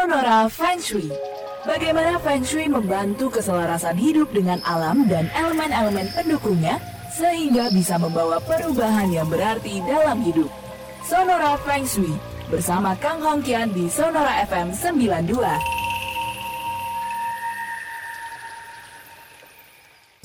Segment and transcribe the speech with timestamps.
[0.00, 1.12] Sonora Feng Shui.
[1.68, 6.80] Bagaimana Feng Shui membantu keselarasan hidup dengan alam dan elemen-elemen pendukungnya
[7.12, 10.48] sehingga bisa membawa perubahan yang berarti dalam hidup.
[11.04, 12.16] Sonora Feng Shui
[12.48, 15.36] bersama Kang Hongkian di Sonora FM 92.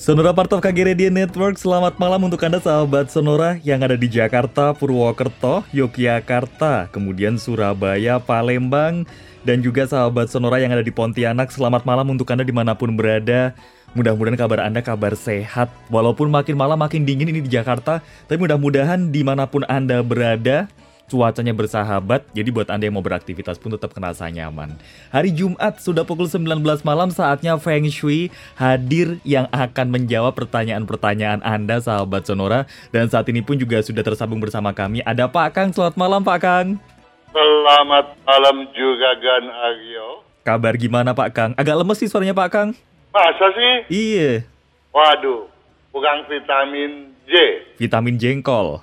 [0.00, 4.08] Sonora part of KG Radio Network, selamat malam untuk Anda sahabat Sonora yang ada di
[4.08, 9.04] Jakarta, Purwokerto, Yogyakarta, kemudian Surabaya, Palembang,
[9.46, 11.54] dan juga sahabat Sonora yang ada di Pontianak.
[11.54, 13.54] Selamat malam untuk Anda di mana pun berada.
[13.94, 15.70] Mudah-mudahan kabar Anda kabar sehat.
[15.86, 20.66] Walaupun makin malam makin dingin ini di Jakarta, tapi mudah-mudahan di mana pun Anda berada,
[21.06, 24.74] cuacanya bersahabat, jadi buat Anda yang mau beraktivitas pun tetap kerasa nyaman.
[25.14, 31.78] Hari Jumat sudah pukul 19 malam saatnya Feng Shui hadir yang akan menjawab pertanyaan-pertanyaan Anda
[31.78, 35.06] sahabat Sonora dan saat ini pun juga sudah tersambung bersama kami.
[35.06, 36.95] Ada Pak Kang, selamat malam Pak Kang.
[37.36, 40.24] Selamat malam juga Gan Aryo.
[40.40, 41.50] Kabar gimana Pak Kang?
[41.60, 42.68] Agak lemes sih suaranya Pak Kang.
[43.12, 43.74] Masa sih?
[43.92, 44.48] Iya.
[44.88, 45.44] Waduh,
[45.92, 47.60] kurang vitamin J.
[47.76, 48.80] Vitamin jengkol.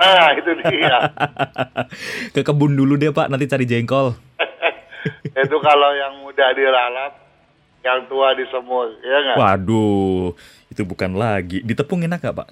[0.00, 1.12] Ah, itu dia.
[2.34, 4.16] Ke kebun dulu deh Pak, nanti cari jengkol.
[5.44, 7.20] itu kalau yang muda dilalap,
[7.84, 9.36] yang tua disemur, ya nggak?
[9.36, 10.32] Waduh,
[10.72, 11.60] itu bukan lagi.
[11.60, 12.48] Ditepung enak gak Pak?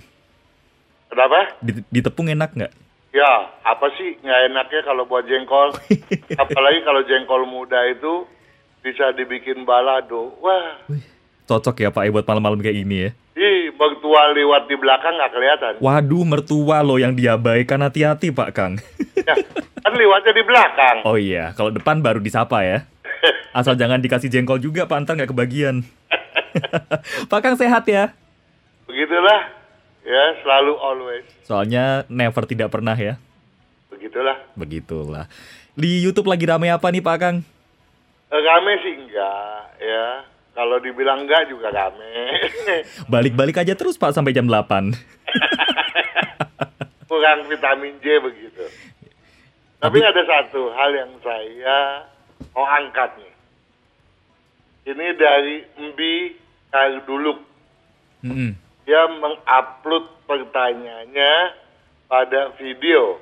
[1.09, 1.57] Kenapa?
[1.65, 2.73] Di- Ditepung enak nggak?
[3.09, 5.73] Ya, apa sih nggak enaknya kalau buat jengkol?
[6.43, 8.29] Apalagi kalau jengkol muda itu
[8.85, 10.37] bisa dibikin balado.
[10.45, 10.77] Wah,
[11.49, 13.11] cocok ya Pak ya buat malam-malam kayak gini ya.
[13.39, 15.73] ih, mertua lewat di belakang nggak kelihatan.
[15.81, 18.77] Waduh, mertua lo yang diabaikan hati-hati Pak Kang.
[19.15, 19.35] Ya,
[19.81, 20.97] kan lewatnya di belakang.
[21.09, 22.85] oh iya, kalau depan baru disapa ya.
[23.59, 25.87] Asal jangan dikasih jengkol juga Pak, ntar nggak kebagian.
[27.31, 28.13] Pak Kang sehat ya?
[28.85, 29.58] Begitulah,
[30.09, 31.27] ya selalu always.
[31.45, 33.21] Soalnya never tidak pernah ya.
[33.93, 34.37] Begitulah.
[34.57, 35.25] Begitulah.
[35.77, 37.37] Di YouTube lagi rame apa nih Pak Kang?
[38.29, 40.07] Eh, Rame sih enggak, ya.
[40.53, 42.35] Kalau dibilang enggak juga rame.
[43.13, 44.93] Balik-balik aja terus Pak sampai jam 8.
[47.09, 48.65] Kurang vitamin J begitu.
[49.79, 52.05] Tapi ada satu hal yang saya
[52.51, 53.35] mau angkat nih.
[54.93, 56.15] Ini dari Mbi
[56.69, 57.39] Karduluk.
[58.27, 58.68] Mm-mm.
[58.89, 61.35] Dia mengupload pertanyaannya
[62.09, 63.21] pada video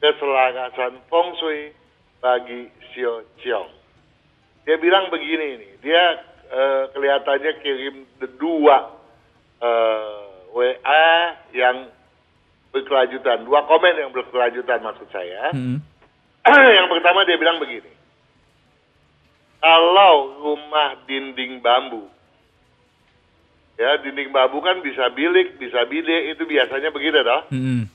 [0.00, 1.76] keselarasan feng shui
[2.24, 3.68] bagi Xiao Chiong.
[4.64, 6.04] Dia bilang begini nih, dia
[6.48, 8.08] eh, kelihatannya kirim
[8.40, 8.96] dua
[9.60, 10.24] eh,
[10.56, 11.08] WA
[11.52, 11.92] yang
[12.72, 15.52] berkelanjutan, dua komen yang berkelanjutan maksud saya.
[15.52, 15.84] Mm-mm.
[16.80, 17.92] yang pertama dia bilang begini,
[19.60, 22.08] kalau rumah dinding bambu,
[23.74, 27.42] ya dinding bambu kan bisa bilik, bisa bide, itu biasanya begitu toh.
[27.50, 27.90] Mm-mm.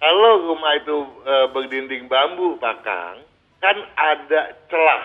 [0.00, 0.96] Kalau rumah itu
[1.28, 3.20] e, berdinding bambu, Pak Kang,
[3.60, 5.04] kan ada celah.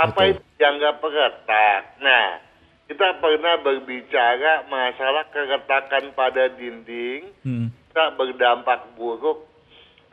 [0.00, 0.30] Apa Betul.
[0.32, 1.82] itu yang nggak peretak?
[2.00, 2.40] Nah,
[2.88, 7.68] kita pernah berbicara masalah keretakan pada dinding, Mm-mm.
[7.68, 9.54] bisa berdampak buruk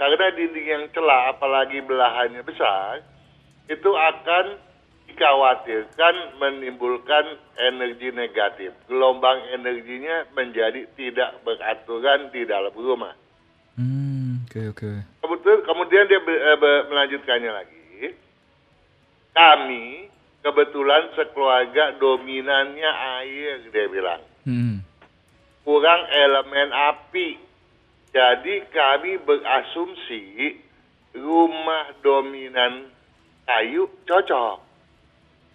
[0.01, 3.05] karena dinding yang celah, apalagi belahannya besar,
[3.69, 4.57] itu akan
[5.11, 8.71] dikhawatirkan menimbulkan energi negatif.
[8.87, 13.11] Gelombang energinya menjadi tidak beraturan di dalam rumah.
[13.75, 14.91] Hmm, oke oke.
[15.19, 17.79] Kebetul, kemudian dia be- eh, be- melanjutkannya lagi.
[19.31, 20.07] Kami
[20.43, 24.23] kebetulan sekeluarga dominannya air, dia bilang.
[24.47, 24.83] Mm-mm.
[25.67, 27.37] Kurang elemen api.
[28.11, 30.59] Jadi kami berasumsi
[31.15, 32.91] rumah dominan
[33.47, 34.70] kayu cocok.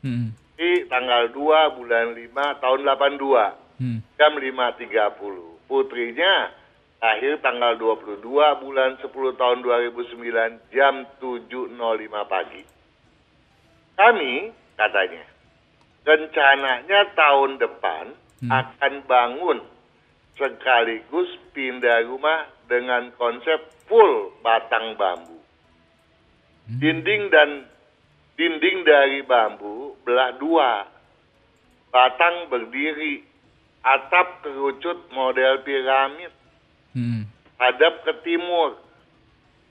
[0.07, 0.31] Mm-mm.
[0.53, 4.05] Di tanggal 2 bulan 5 tahun 82, Mm.
[4.21, 5.65] jam 5.30.
[5.65, 6.53] Putrinya
[7.01, 8.21] lahir tanggal 22
[8.61, 12.61] bulan 10 tahun 2009, jam 7.05 pagi.
[13.97, 15.23] Kami, katanya,
[16.03, 18.05] rencananya tahun depan
[18.43, 18.51] Hmm.
[18.51, 19.63] akan bangun
[20.35, 25.39] sekaligus pindah rumah dengan konsep full batang bambu.
[26.67, 27.63] Dinding dan
[28.35, 30.91] dinding dari bambu belah dua.
[31.87, 33.23] Batang berdiri,
[33.85, 36.33] atap kerucut model piramid,
[36.97, 37.29] Mm-mm.
[37.61, 38.75] hadap ke timur,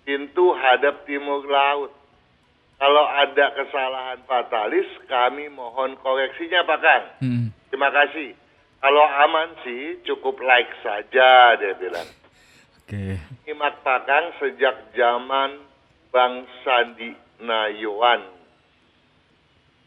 [0.06, 1.90] pintu hadap timur laut.
[2.82, 7.04] Kalau ada kesalahan fatalis, kami mohon koreksinya Pak Kang.
[7.22, 7.46] Mm-mm.
[7.70, 8.34] Terima kasih.
[8.82, 12.10] Kalau aman sih cukup like saja dia bilang.
[12.82, 13.22] Oke.
[13.46, 15.62] Nyimak Pak Kang sejak zaman
[16.10, 18.26] Bang Sandi Nayuan.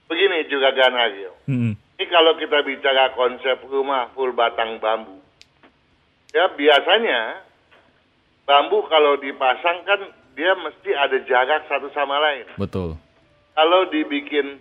[0.08, 1.36] Begini juga Ganagio.
[1.52, 1.76] Mm-mm.
[1.76, 5.20] Ini kalau kita bicara konsep rumah full batang bambu.
[6.32, 7.44] Ya biasanya
[8.48, 10.00] bambu kalau dipasang kan
[10.36, 12.46] dia mesti ada jarak satu sama lain.
[12.60, 13.00] Betul.
[13.56, 14.60] Kalau dibikin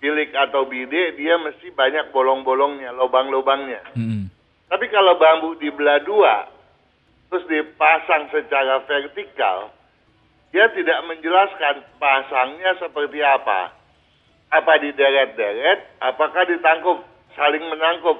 [0.00, 3.84] bilik atau bide dia mesti banyak bolong-bolongnya, lubang-lubangnya.
[3.92, 4.32] Mm-mm.
[4.72, 6.48] Tapi kalau bambu dibelah dua,
[7.28, 9.74] terus dipasang secara vertikal,
[10.54, 13.76] dia tidak menjelaskan pasangnya seperti apa.
[14.50, 17.06] Apa dideret-deret, apakah ditangkup,
[17.38, 18.18] saling menangkup.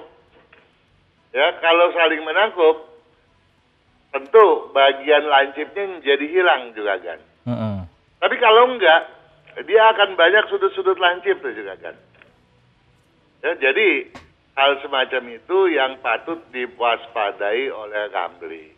[1.31, 2.90] Ya, kalau saling menangkup,
[4.11, 7.19] tentu bagian lancipnya jadi hilang juga kan.
[7.47, 7.77] Heeh.
[8.21, 9.01] Tapi kalau enggak,
[9.65, 11.95] dia akan banyak sudut-sudut lancip tuh juga kan.
[13.41, 14.13] Ya, jadi
[14.53, 18.77] hal semacam itu yang patut diwaspadai oleh Ramli.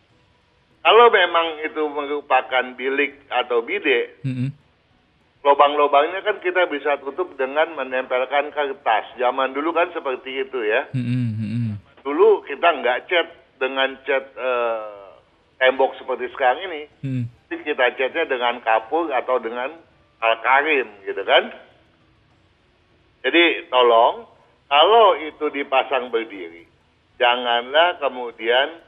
[0.84, 4.52] Kalau memang itu merupakan bilik atau bide, Mm-mm.
[5.40, 9.04] lubang-lubangnya kan kita bisa tutup dengan menempelkan kertas.
[9.16, 10.88] Zaman dulu kan seperti itu ya.
[10.92, 11.28] Mm-mm.
[11.40, 11.66] Mm-mm.
[12.04, 15.03] Dulu kita nggak cat dengan cat eh,
[15.58, 16.82] tembok seperti sekarang ini.
[17.50, 19.70] Jadi kita catnya dengan kapur atau dengan
[20.20, 21.52] alkarim gitu kan.
[23.24, 24.28] Jadi tolong
[24.68, 26.68] kalau itu dipasang berdiri,
[27.16, 28.80] janganlah kemudian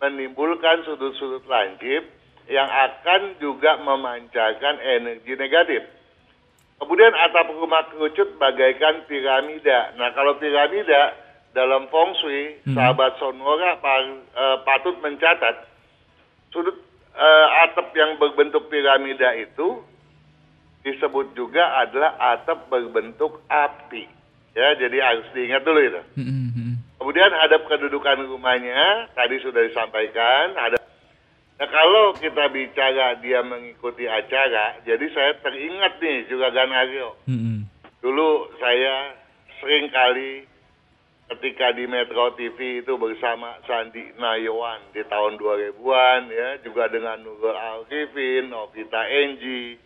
[0.00, 2.04] menimbulkan sudut-sudut lancip
[2.50, 5.82] yang akan juga memancarkan energi negatif.
[6.82, 9.94] Kemudian atap rumah kerucut bagaikan piramida.
[9.94, 11.14] Nah kalau piramida
[11.54, 12.74] dalam feng shui, Hmm.
[12.74, 15.68] sahabat sonora eh, patut mencatat
[16.52, 16.76] sudut
[17.16, 19.82] eh, atap yang berbentuk piramida itu
[20.86, 24.06] disebut juga adalah atap berbentuk api.
[24.52, 26.02] Ya, jadi harus diingat dulu itu.
[26.20, 26.52] Mm-mm.
[26.52, 26.72] Mm-mm.
[27.00, 30.52] Kemudian hadap kedudukan rumahnya tadi sudah disampaikan.
[30.52, 30.76] Ada.
[31.56, 37.16] Nah kalau kita bicara dia mengikuti acara, jadi saya teringat nih juga Ganario.
[37.24, 37.64] Mm-mm.
[38.04, 39.16] Dulu saya
[39.62, 40.44] sering kali
[41.30, 47.54] ketika di Metro TV itu bersama Sandi Nayawan di tahun 2000-an ya, juga dengan Nurul
[47.54, 49.78] Alkifin, Novita Enji.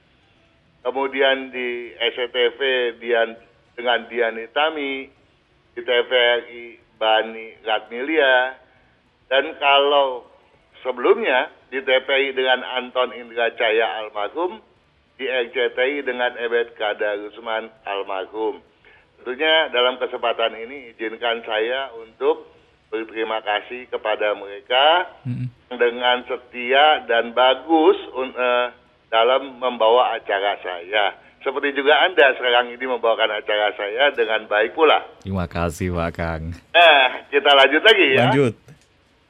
[0.86, 2.60] Kemudian di SCTV
[3.02, 3.34] Dian
[3.74, 5.10] dengan Dian Itami,
[5.76, 6.64] di TVRI
[6.96, 8.56] Bani Ratmilia,
[9.28, 10.24] dan kalau
[10.80, 14.62] sebelumnya di TPI dengan Anton Indra Jaya almarhum,
[15.16, 18.60] di RCTI dengan Ebet Kadarusman almarhum.
[19.18, 22.46] Tentunya dalam kesempatan ini izinkan saya untuk
[22.90, 25.50] berterima kasih kepada mereka Mm-mm.
[25.74, 28.66] dengan setia dan bagus eh,
[29.10, 31.18] dalam membawa acara saya.
[31.42, 34.98] Seperti juga Anda sekarang ini membawakan acara saya dengan baik pula.
[35.22, 36.42] Terima kasih Pak Kang.
[36.74, 38.26] Nah, kita lanjut lagi ya.
[38.30, 38.54] Lanjut.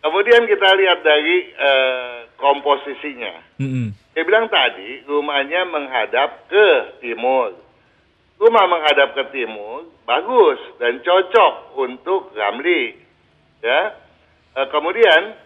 [0.00, 3.60] Kemudian kita lihat dari eh, komposisinya.
[3.60, 3.92] Mm-mm.
[4.16, 6.68] Dia bilang tadi rumahnya menghadap ke
[7.04, 7.52] timur.
[8.36, 12.94] Rumah menghadap ke timur bagus dan cocok untuk Ramli.
[13.64, 13.96] Ya.
[14.56, 15.36] Eh, kemudian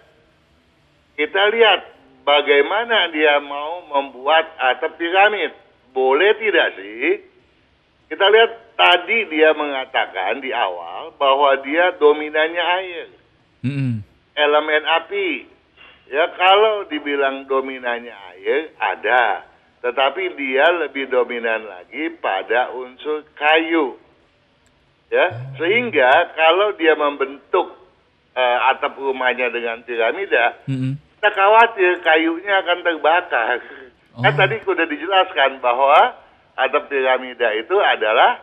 [1.14, 1.80] kita lihat
[2.22, 5.54] bagaimana dia mau membuat atap piramid.
[5.90, 7.26] Boleh tidak sih?
[8.10, 13.06] Kita lihat tadi dia mengatakan di awal bahwa dia dominannya air
[13.62, 14.02] Mm-mm.
[14.34, 15.46] elemen api.
[16.10, 19.46] Ya kalau dibilang dominannya air ada,
[19.80, 23.96] tetapi dia lebih dominan lagi pada unsur kayu.
[25.10, 25.26] Ya,
[25.58, 26.06] sehingga
[26.38, 27.74] kalau dia membentuk
[28.30, 30.94] eh, atap rumahnya dengan piramida, Mm-mm.
[31.18, 33.58] kita khawatir kayunya akan terbakar.
[34.10, 34.38] Kan Oh.
[34.38, 36.14] tadi sudah dijelaskan bahwa
[36.54, 38.38] atap piramida itu adalah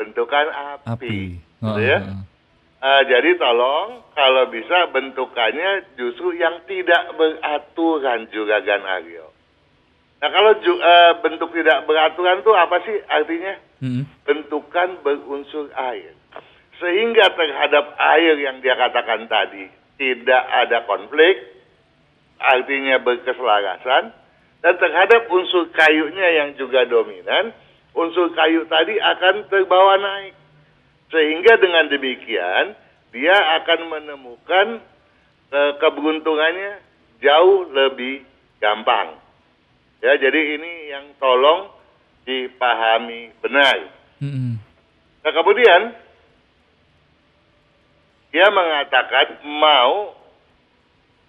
[0.00, 0.88] bentukan api.
[0.88, 1.18] Api.
[1.36, 1.98] Gitu ya.
[2.00, 2.30] Heeh.
[2.80, 9.28] Eh, jadi tolong kalau bisa bentukannya justru yang tidak beraturan juga Aryo.
[10.20, 13.54] Nah kalau ju- eh, bentuk tidak beraturan itu apa sih artinya?
[13.80, 14.04] Mm-mm.
[14.28, 16.12] Bentukan berunsur air.
[16.76, 19.68] Sehingga terhadap air yang dia katakan tadi
[20.00, 21.40] tidak ada konflik,
[22.40, 24.12] artinya berkeselarasan,
[24.64, 27.52] dan terhadap unsur kayunya yang juga dominan,
[27.92, 30.36] unsur kayu tadi akan terbawa naik.
[31.12, 32.76] Sehingga dengan demikian
[33.12, 34.80] dia akan menemukan
[35.52, 36.80] eh, keberuntungannya
[37.20, 38.24] jauh lebih
[38.56, 39.19] gampang.
[40.00, 41.68] Ya, jadi ini yang tolong
[42.24, 43.76] dipahami benar.
[44.24, 44.56] Mm-mm.
[45.20, 45.92] Nah, kemudian
[48.32, 50.16] dia mengatakan mau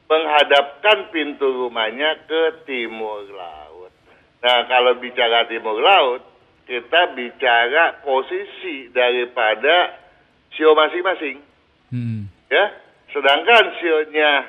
[0.08, 3.92] menghadapkan pintu rumahnya ke timur laut.
[4.40, 6.24] Nah, kalau bicara timur laut,
[6.64, 10.00] kita bicara posisi daripada
[10.56, 11.44] sio masing-masing.
[11.92, 12.24] Mm-mm.
[12.48, 12.72] Ya,
[13.12, 14.48] sedangkan sionya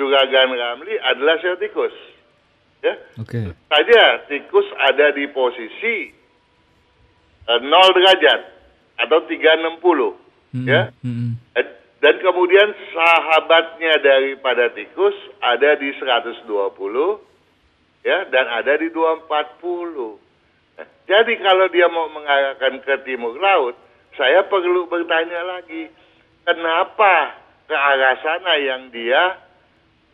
[0.00, 1.92] juga Gan Ramli adalah sio tikus.
[2.78, 3.50] Ya, Oke.
[3.66, 6.14] saja tikus ada di posisi
[7.48, 8.40] eh, 0 derajat
[9.02, 10.66] atau 360 Mm-mm.
[10.66, 10.94] ya.
[11.02, 11.34] Mm-mm.
[11.58, 11.66] Eh,
[11.98, 16.46] Dan kemudian sahabatnya daripada tikus ada di 120
[18.06, 19.26] ya dan ada di 240.
[20.78, 23.74] Nah, jadi kalau dia mau mengarahkan ke timur laut,
[24.14, 25.90] saya perlu bertanya lagi,
[26.46, 27.34] kenapa
[27.66, 29.42] ke arah sana yang dia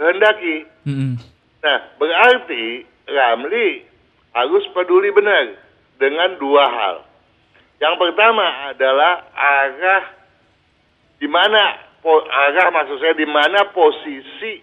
[0.00, 0.64] kehendaki?
[0.88, 1.20] Mm-mm.
[1.64, 3.88] Nah, berarti Ramli
[4.36, 5.56] harus peduli benar
[5.96, 6.96] dengan dua hal.
[7.80, 10.04] Yang pertama adalah arah
[11.16, 14.60] di mana arah maksud saya di mana posisi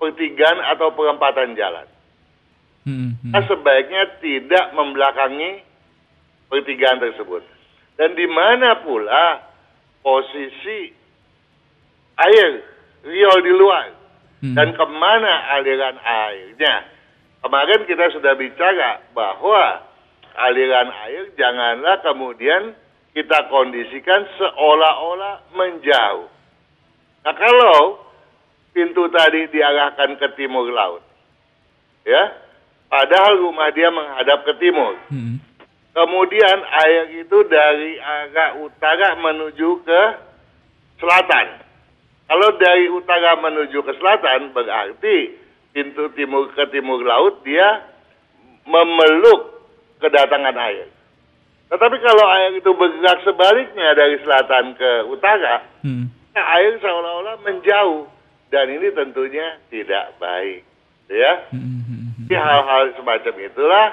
[0.00, 1.86] pertigaan atau perempatan jalan.
[2.88, 3.28] Mm-mm.
[3.28, 5.60] Kita sebaiknya tidak membelakangi
[6.48, 7.44] pertigaan tersebut.
[8.00, 9.44] Dan di mana pula
[10.00, 10.88] posisi
[12.16, 12.50] air
[13.04, 14.03] riol di luar
[14.44, 14.52] Hmm.
[14.52, 16.84] dan ke mana aliran airnya.
[17.40, 19.80] Kemarin kita sudah bicara bahwa
[20.36, 22.76] aliran air janganlah kemudian
[23.16, 26.28] kita kondisikan seolah-olah menjauh.
[27.24, 28.04] Nah kalau
[28.76, 31.00] pintu tadi diarahkan ke timur laut,
[32.04, 32.36] ya,
[32.92, 34.92] padahal rumah dia menghadap ke timur.
[35.08, 35.40] Mm-mm.
[35.96, 40.02] Kemudian air itu dari arah utara menuju ke
[41.00, 41.63] selatan.
[42.24, 45.16] Kalau dari utara menuju ke selatan berarti
[45.76, 47.84] pintu timur ke timur laut dia
[48.64, 49.68] memeluk
[50.00, 50.88] kedatangan air.
[51.68, 56.06] Tetapi kalau air itu bergerak sebaliknya dari selatan ke utara, Mm-mm.
[56.32, 58.08] nah, air seolah-olah menjauh
[58.52, 60.62] dan ini tentunya tidak baik,
[61.10, 61.48] ya.
[61.50, 62.24] Mm-mm.
[62.24, 63.88] Jadi hal-hal semacam itulah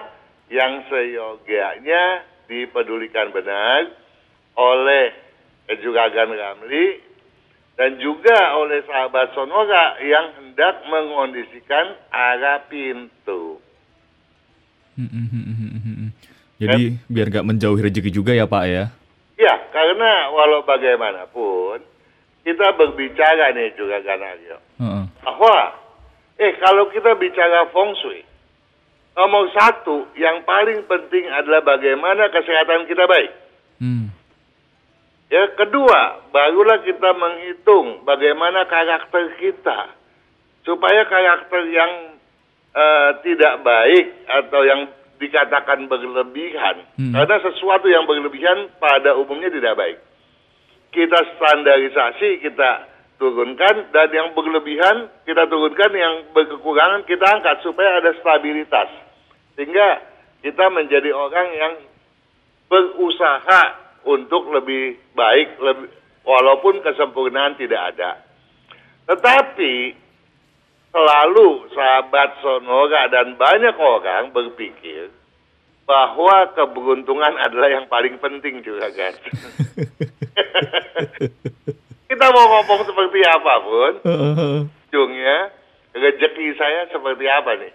[0.52, 3.92] yang seyogianya dipedulikan benar
[4.60, 5.16] oleh
[5.80, 7.11] Juragan Ramli
[7.82, 13.58] dan juga oleh sahabat Sonora yang hendak mengondisikan arah pintu.
[16.62, 18.94] Jadi biar nggak menjauhi rezeki juga ya Pak ya.
[19.34, 21.82] Ya, karena walau bagaimanapun
[22.46, 25.04] kita berbicara nih Juragan Aryo Heeh.
[25.26, 25.74] bahwa
[26.38, 28.22] eh kalau kita bicara feng shui
[29.18, 33.34] nomor satu yang paling penting adalah bagaimana kesehatan kita baik.
[33.82, 34.14] Hmm.
[35.32, 39.96] Ya, kedua, barulah kita menghitung bagaimana karakter kita
[40.68, 42.20] supaya karakter yang
[42.76, 44.92] eh, tidak baik atau yang
[45.24, 46.84] dikatakan berlebihan.
[47.00, 47.16] Hmm.
[47.16, 49.98] Karena sesuatu yang berlebihan pada umumnya tidak baik.
[50.92, 58.12] Kita standarisasi, kita turunkan dan yang berlebihan kita turunkan, yang berkekurangan kita angkat supaya ada
[58.20, 58.92] stabilitas.
[59.56, 60.04] Sehingga
[60.44, 61.74] kita menjadi orang yang
[62.68, 65.90] berusaha untuk lebih baik, lebih,
[66.26, 68.18] walaupun kesempurnaan tidak ada.
[69.10, 69.96] Tetapi
[70.92, 75.08] selalu sahabat Sonora dan banyak orang berpikir
[75.88, 79.14] bahwa keberuntungan adalah yang paling penting juga kan.
[82.12, 84.68] Kita mau ngomong seperti apa pun, Heeh.
[84.92, 85.38] ujungnya
[85.96, 87.72] rezeki saya seperti apa nih?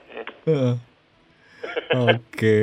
[2.13, 2.57] Oke,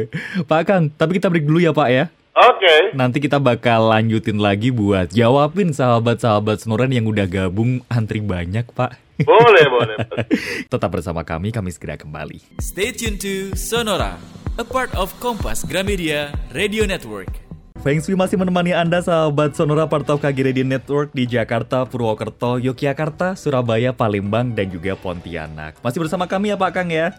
[0.46, 2.14] Pak Kang, tapi kita break dulu ya Pak ya.
[2.34, 8.66] Oke, Nanti kita bakal lanjutin lagi buat jawabin sahabat-sahabat Senoran yang udah gabung antri banyak
[8.74, 8.98] Pak.
[9.22, 9.96] boleh, boleh.
[10.66, 12.42] Tetap bersama kami, kami segera kembali.
[12.58, 14.18] Stay tuned to Sonora,
[14.58, 17.30] a part of Kompas Gramedia Radio Network.
[17.86, 22.58] Feng Shui masih menemani Anda sahabat Sonora part of KG Radio Network di Jakarta, Purwokerto,
[22.58, 25.78] Yogyakarta, Surabaya, Palembang, dan juga Pontianak.
[25.86, 27.14] Masih bersama kami ya Pak Kang ya?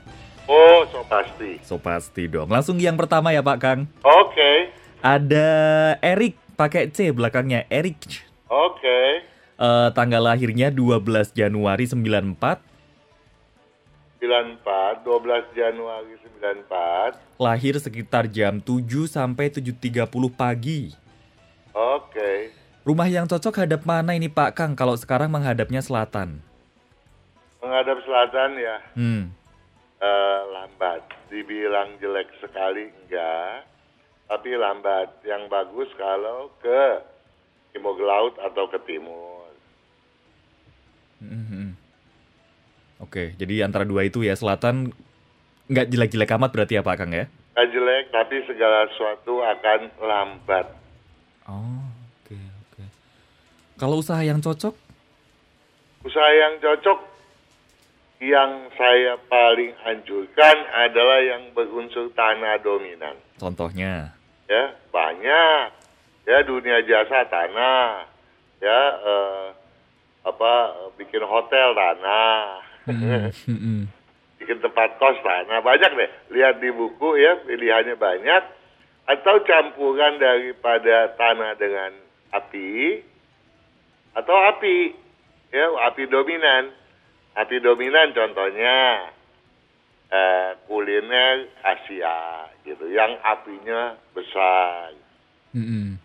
[0.51, 1.63] Oh, so pasti.
[1.63, 2.51] So pasti dong.
[2.51, 3.87] Langsung yang pertama ya Pak Kang.
[4.03, 4.75] Oke,
[5.05, 5.49] Ada
[6.01, 8.01] Erik pakai C belakangnya Erik.
[8.49, 9.01] oke.
[9.55, 10.97] Eh, tanggal lahirnya 12
[11.31, 12.59] Januari 94,
[14.19, 17.21] 94, 12 Januari 94.
[17.37, 20.97] lahir sekitar jam 7 sampai 7.30 pagi.
[21.71, 22.51] Oke.
[22.83, 26.41] Rumah yang cocok hadap mana ini Pak Kang kalau sekarang menghadapnya selatan?
[27.61, 29.23] Menghadap selatan ya Hmm.
[29.99, 31.01] eh, lambat.
[31.29, 33.65] Dibilang jelek sekali enggak,
[34.29, 35.23] tapi lambat.
[35.27, 37.03] Yang bagus kalau ke
[37.75, 39.51] timur laut atau ke timur.
[41.25, 41.75] Mhm.
[43.03, 44.95] Oke, jadi antara dua itu ya selatan
[45.69, 47.27] nggak jelek-jelek amat berarti ya Pak Kang ya?
[47.55, 50.67] Nggak jelek, tapi segala sesuatu akan lambat.
[51.49, 51.85] Oh,
[52.23, 52.85] oke oke.
[53.77, 54.75] Kalau usaha yang cocok?
[56.05, 57.14] Usaha yang cocok
[58.25, 63.17] yang saya paling anjurkan adalah yang berunsur tanah dominan.
[63.37, 64.15] Contohnya?
[64.45, 65.65] ya banyak
[66.29, 68.05] ya dunia jasa tanah
[68.61, 69.47] ya eh,
[70.25, 70.53] apa
[70.97, 73.83] bikin hotel tanah hmm, hmm.
[74.41, 76.11] bikin tempat kos tanah banyak deh.
[76.33, 78.45] Lihat di buku ya pilihannya banyak.
[79.05, 81.93] Atau campuran daripada tanah dengan
[82.33, 83.05] api
[84.17, 84.97] atau api
[85.53, 86.73] ya api dominan.
[87.35, 89.11] Api dominan contohnya
[90.11, 94.95] eh, kuliner Asia gitu yang apinya besar.
[95.55, 95.99] Mm-mm.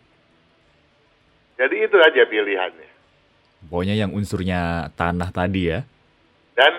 [1.59, 2.89] Jadi itu aja pilihannya.
[3.67, 5.83] Pokoknya yang unsurnya tanah tadi ya.
[6.55, 6.73] Dan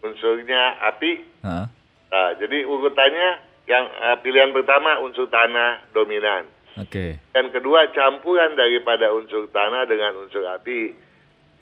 [0.00, 1.12] unsurnya api.
[1.42, 1.66] Heeh.
[2.12, 3.28] Nah, jadi urutannya
[3.66, 6.46] yang eh, pilihan pertama unsur tanah dominan.
[6.80, 7.20] Oke.
[7.36, 10.94] Dan kedua campuran daripada unsur tanah dengan unsur api.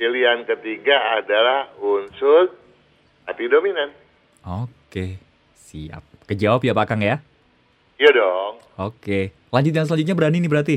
[0.01, 2.57] Pilihan ketiga adalah unsur
[3.29, 3.93] api dominan.
[4.41, 5.21] Oke.
[5.53, 6.25] Siap.
[6.25, 7.21] Kejawab ya Pak Kang ya?
[8.01, 8.65] Iya dong.
[8.81, 9.37] Oke.
[9.53, 10.77] Lanjut yang selanjutnya berani nih berarti.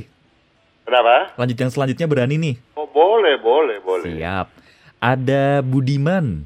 [0.84, 1.32] Kenapa?
[1.40, 2.56] Lanjut yang selanjutnya berani nih.
[2.76, 4.12] Oh boleh, boleh, boleh.
[4.12, 4.52] Siap.
[5.00, 6.44] Ada Budiman.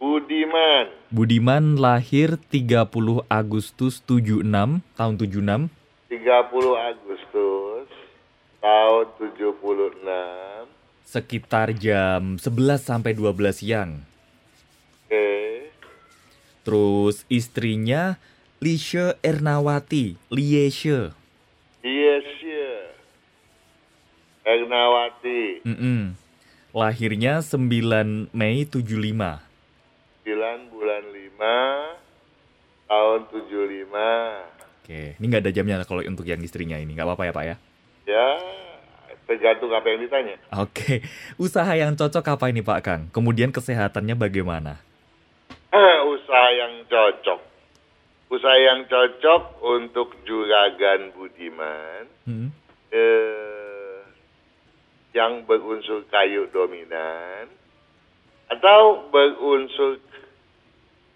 [0.00, 0.88] Budiman.
[1.12, 2.88] Budiman lahir 30
[3.28, 4.40] Agustus 76
[4.96, 5.68] tahun 76
[6.08, 6.16] 30
[6.80, 7.86] Agustus
[8.64, 10.73] tahun 76.
[11.04, 14.02] Sekitar jam 11 sampai 12 siang.
[15.06, 15.70] Oke.
[16.64, 18.16] Terus istrinya
[18.64, 21.12] Lisha Ernawati, Lieshe.
[21.84, 22.96] Yes, yeah.
[24.48, 25.60] Ernawati.
[25.68, 26.16] Mm-mm.
[26.72, 28.80] Lahirnya 9 Mei 75.
[30.24, 34.84] 9 bulan 5 tahun 75.
[34.84, 37.56] Oke, ini nggak ada jamnya kalau untuk yang istrinya ini, nggak apa-apa ya Pak ya?
[38.04, 38.28] Ya,
[39.34, 40.38] tergantung apa yang ditanya.
[40.54, 41.02] Oke,
[41.42, 43.02] usaha yang cocok apa ini Pak Kang?
[43.10, 44.78] Kemudian kesehatannya bagaimana?
[46.24, 47.40] Usaha yang cocok.
[48.30, 52.48] Usaha yang cocok untuk juragan Budiman Hmm.
[52.94, 54.00] eh,
[55.14, 57.46] yang berunsur kayu dominan
[58.50, 60.00] atau berunsur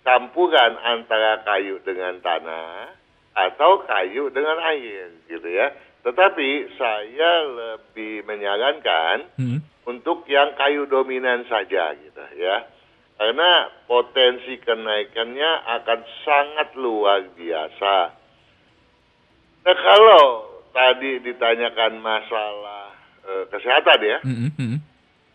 [0.05, 2.95] campuran antara kayu dengan tanah
[3.35, 5.73] atau kayu dengan air gitu ya.
[6.09, 6.49] Tetapi
[6.81, 9.61] saya lebih menyarankan Hmm.
[9.85, 12.65] untuk yang kayu dominan saja gitu ya.
[13.21, 17.97] Karena potensi kenaikannya akan sangat luar biasa.
[19.69, 20.25] Nah kalau
[20.73, 22.95] tadi ditanyakan masalah
[23.29, 24.77] eh, kesehatan ya, Mm-mm, mm-mm.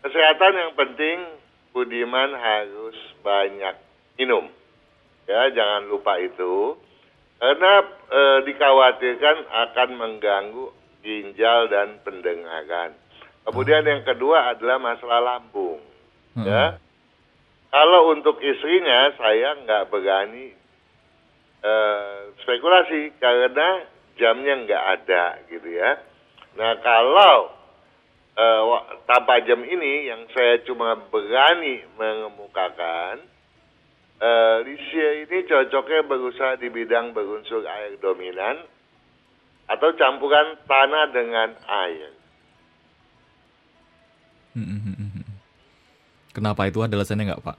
[0.02, 1.18] kesehatan yang penting
[1.70, 3.74] Budiman harus banyak
[4.14, 4.46] minum.
[5.26, 6.78] Ya, jangan lupa itu.
[7.38, 7.72] Karena
[8.08, 10.66] eh, dikhawatirkan akan mengganggu
[11.04, 12.96] ginjal dan pendengaran.
[13.44, 15.82] Kemudian yang kedua adalah masalah lambung.
[16.40, 16.80] Ya.
[17.68, 20.54] Kalau untuk istrinya saya nggak berani
[21.60, 23.82] eh, spekulasi karena
[24.16, 25.98] jamnya nggak ada gitu ya.
[26.54, 27.50] Nah kalau
[28.38, 33.20] eh, wa- tanpa jam ini yang saya cuma berani mengemukakan,
[34.64, 38.64] Lisia ini cocoknya berusaha di bidang berunsur air dominan
[39.68, 42.12] atau campuran tanah dengan air.
[44.54, 45.26] Mm-mm, mm-mm.
[46.32, 47.58] Kenapa itu ada alasannya nggak Pak?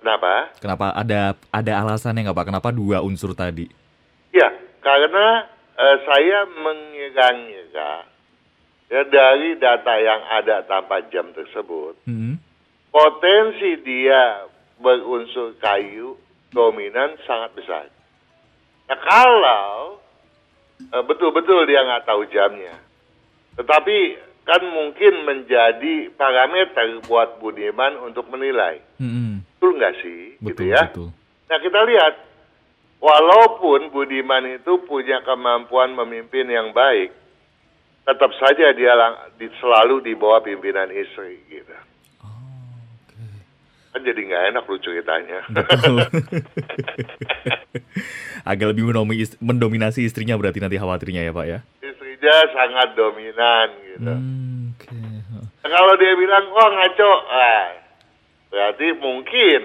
[0.00, 0.32] Kenapa?
[0.62, 2.46] Kenapa ada ada alasannya nggak Pak?
[2.48, 3.66] Kenapa dua unsur tadi?
[4.32, 4.48] Ya,
[4.80, 7.92] karena eh, saya mengira-ngira
[8.86, 12.38] ya dari data yang ada tanpa jam tersebut, Mm-mm.
[12.94, 14.46] potensi dia
[14.80, 16.16] berunsur kayu
[16.52, 17.84] dominan sangat besar.
[18.86, 19.98] Nah kalau
[20.80, 22.76] eh, betul-betul dia nggak tahu jamnya,
[23.56, 28.78] tetapi kan mungkin menjadi parameter buat Budiman untuk menilai.
[29.02, 29.42] Mm-mm.
[29.58, 30.38] Betul nggak sih?
[30.38, 30.82] Betul gitu ya.
[30.86, 31.08] betul.
[31.50, 32.14] Nah kita lihat,
[33.02, 37.10] walaupun Budiman itu punya kemampuan memimpin yang baik,
[38.06, 41.74] tetap saja dia lang- di, selalu di bawah pimpinan istri gitu.
[43.96, 45.40] Kan jadi nggak enak lu ceritanya.
[45.48, 46.04] Betul.
[48.52, 48.92] Agak lebih
[49.40, 51.64] mendominasi istrinya berarti nanti khawatirnya ya Pak ya?
[51.80, 54.12] Istrinya sangat dominan gitu.
[54.12, 54.92] Hmm, Oke.
[55.64, 57.66] Nah, kalau dia bilang, wah ngaco, ah,
[58.52, 59.60] berarti mungkin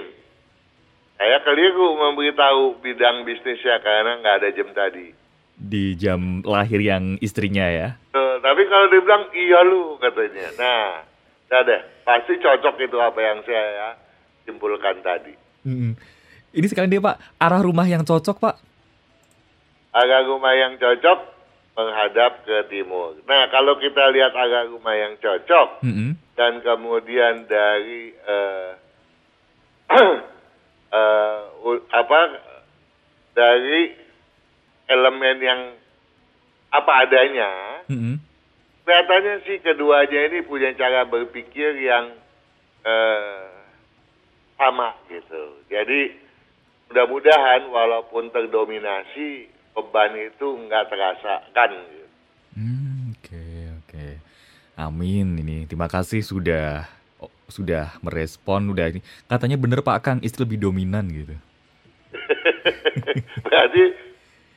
[1.19, 5.11] saya keliru memberitahu bidang bisnisnya karena nggak ada jam tadi.
[5.59, 7.99] Di jam lahir yang istrinya ya?
[8.15, 10.47] Tuh, tapi kalau dia bilang iya lu katanya.
[10.55, 11.03] Nah,
[11.67, 13.99] deh, pasti cocok itu apa yang saya
[14.43, 15.33] simpulkan tadi.
[15.65, 15.93] Mm-mm.
[16.51, 18.55] Ini sekalian dia Pak, arah rumah yang cocok Pak?
[19.91, 21.19] Agak rumah yang cocok
[21.71, 23.15] menghadap ke timur.
[23.23, 26.19] Nah, kalau kita lihat agak rumah yang cocok Mm-mm.
[26.35, 28.71] dan kemudian dari eh,
[30.99, 32.19] eh, u- apa
[33.31, 33.95] dari
[34.91, 35.61] elemen yang
[36.71, 37.51] apa adanya,
[37.87, 38.19] Mm-mm.
[38.83, 42.11] kelihatannya sih keduanya ini punya cara berpikir yang
[42.83, 43.50] eh,
[44.61, 45.57] sama gitu.
[45.73, 46.13] Jadi
[46.93, 51.73] mudah-mudahan walaupun terdominasi beban itu nggak terasa kan.
[52.53, 53.45] Hmm, oke
[53.81, 54.05] oke.
[54.77, 55.65] Amin ini.
[55.65, 56.85] Terima kasih sudah
[57.17, 59.01] oh, sudah merespon udah ini.
[59.25, 61.33] Katanya bener Pak Kang istri lebih dominan gitu.
[63.45, 63.83] Berarti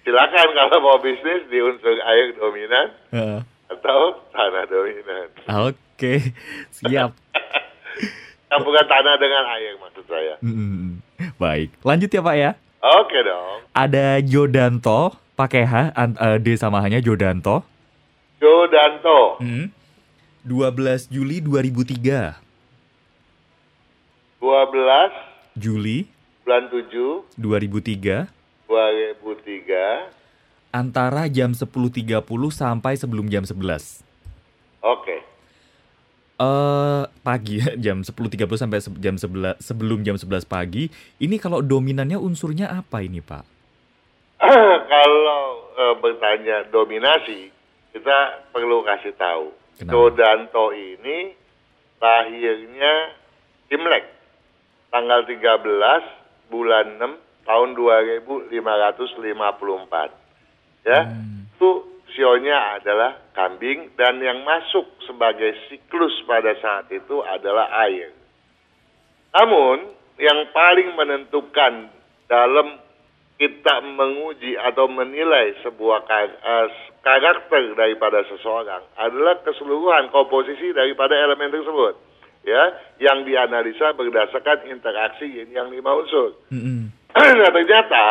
[0.05, 3.41] silakan kalau mau bisnis di unsur air dominan Heeh.
[3.73, 5.27] atau tanah dominan.
[5.65, 6.35] Oke,
[6.69, 7.17] siap.
[8.55, 10.39] Campuran tanah dengan air maksud saya.
[10.39, 11.03] Mm,
[11.35, 12.51] Baik, lanjut ya Pak ya.
[12.79, 13.67] Oke dong.
[13.75, 17.67] Ada Jodanto, pakai H, eh, D sama H-nya Jodanto.
[18.39, 19.75] Jodanto, Hmm.
[20.45, 22.39] 12 Juli 2003.
[24.39, 25.11] 12
[25.57, 26.07] Juli
[26.45, 28.29] bulan 7 2003
[28.69, 30.13] 2003.
[30.71, 34.03] antara jam 10.30 sampai sebelum jam 11.
[34.83, 35.23] Oke.
[36.35, 40.91] Eh pagi jam 10.30 sampai jam 11 sebelum jam 11 pagi.
[41.23, 43.45] Ini kalau dominannya unsurnya apa ini, Pak?
[44.93, 45.45] kalau
[45.79, 47.55] eh, bertanya dominasi,
[47.95, 49.55] kita perlu kasih tahu.
[49.79, 49.91] Kenapa?
[49.91, 51.35] Jodanto ini
[52.03, 53.15] lahirnya
[53.71, 54.07] Imlek
[54.91, 58.51] tanggal 13 bulan 6 tahun 2554.
[60.85, 61.01] Ya,
[61.57, 61.71] itu
[62.15, 68.15] sionya adalah kambing dan yang masuk sebagai siklus pada saat itu adalah air.
[69.35, 71.91] Namun yang paling menentukan
[72.31, 72.79] dalam
[73.35, 76.69] kita menguji atau menilai sebuah eh,
[77.03, 81.99] karakter daripada seseorang adalah keseluruhan komposisi daripada elemen tersebut
[82.47, 82.63] ya
[83.03, 86.39] yang dianalisa berdasarkan interaksi yin yang lima unsur.
[86.55, 86.95] Mm-mm.
[87.43, 88.05] nah ternyata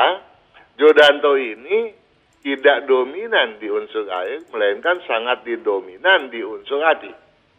[0.75, 2.02] Jodanto ini
[2.43, 7.09] tidak dominan di unsur air melainkan sangat didominan di unsur hati.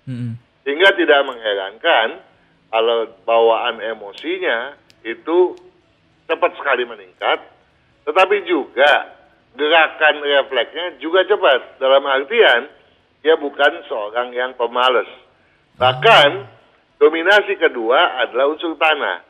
[0.05, 0.37] Mm-mm.
[0.61, 2.21] Sehingga tidak mengherankan
[2.69, 5.57] kalau bawaan emosinya itu
[6.29, 7.41] cepat sekali meningkat,
[8.05, 9.17] tetapi juga
[9.57, 11.81] gerakan refleksnya juga cepat.
[11.81, 12.69] Dalam artian,
[13.25, 15.09] dia bukan seorang yang pemalas.
[15.81, 16.31] Bahkan,
[17.01, 19.25] dominasi kedua adalah unsur tanah.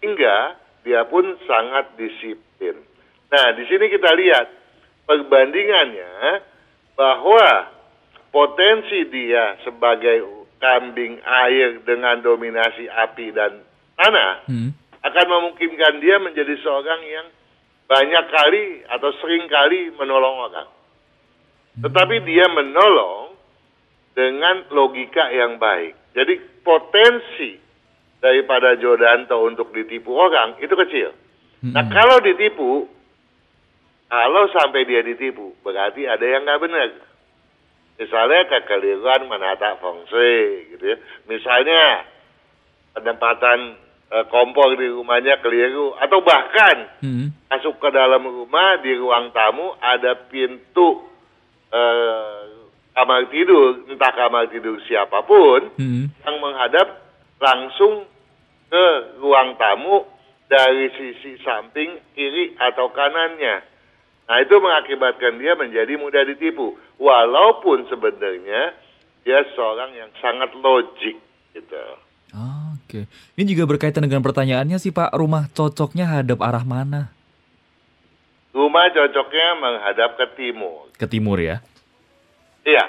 [0.00, 0.36] Hingga
[0.84, 2.76] dia pun sangat disiplin.
[3.28, 4.46] Nah, di sini kita lihat
[5.08, 6.44] perbandingannya
[6.92, 7.72] bahwa
[8.28, 10.22] potensi dia sebagai
[10.60, 13.64] kambing air dengan dominasi api dan
[13.96, 14.70] tanah Mm.
[15.00, 17.26] akan memungkinkan dia menjadi seorang yang
[17.88, 20.68] banyak kali atau sering kali menolong orang.
[21.78, 23.32] Tetapi dia menolong
[24.12, 25.94] dengan logika yang baik.
[26.12, 26.34] Jadi
[26.66, 27.54] potensi
[28.18, 31.14] daripada Jodanto untuk ditipu orang itu kecil.
[31.62, 32.90] Nah kalau ditipu,
[34.08, 36.88] kalau sampai dia ditipu, berarti ada yang nggak benar.
[37.98, 40.96] Misalnya kekeliruan menata feng shui, gitu ya.
[41.28, 42.06] Misalnya
[42.94, 43.76] penempatan
[44.08, 47.28] eh, kompor di rumahnya keliru, atau bahkan Mm.
[47.52, 51.04] masuk ke dalam rumah di ruang tamu ada pintu
[51.68, 52.42] eh,
[52.96, 56.08] kamar tidur, entah kamar tidur siapa pun Mm.
[56.24, 57.04] yang menghadap
[57.36, 58.08] langsung
[58.72, 58.86] ke
[59.20, 60.08] ruang tamu
[60.48, 63.67] dari sisi samping kiri atau kanannya.
[64.28, 68.76] Nah itu mengakibatkan dia menjadi mudah ditipu, walaupun sebenarnya
[69.24, 71.16] dia seorang yang sangat logik
[71.56, 71.84] gitu.
[72.88, 73.08] Oke.
[73.36, 77.08] Ini juga berkaitan dengan pertanyaannya sih Pak, rumah cocoknya hadap arah mana?
[78.52, 80.92] Rumah cocoknya menghadap ke timur.
[80.96, 81.64] Ke timur ya?
[82.68, 82.84] Iya.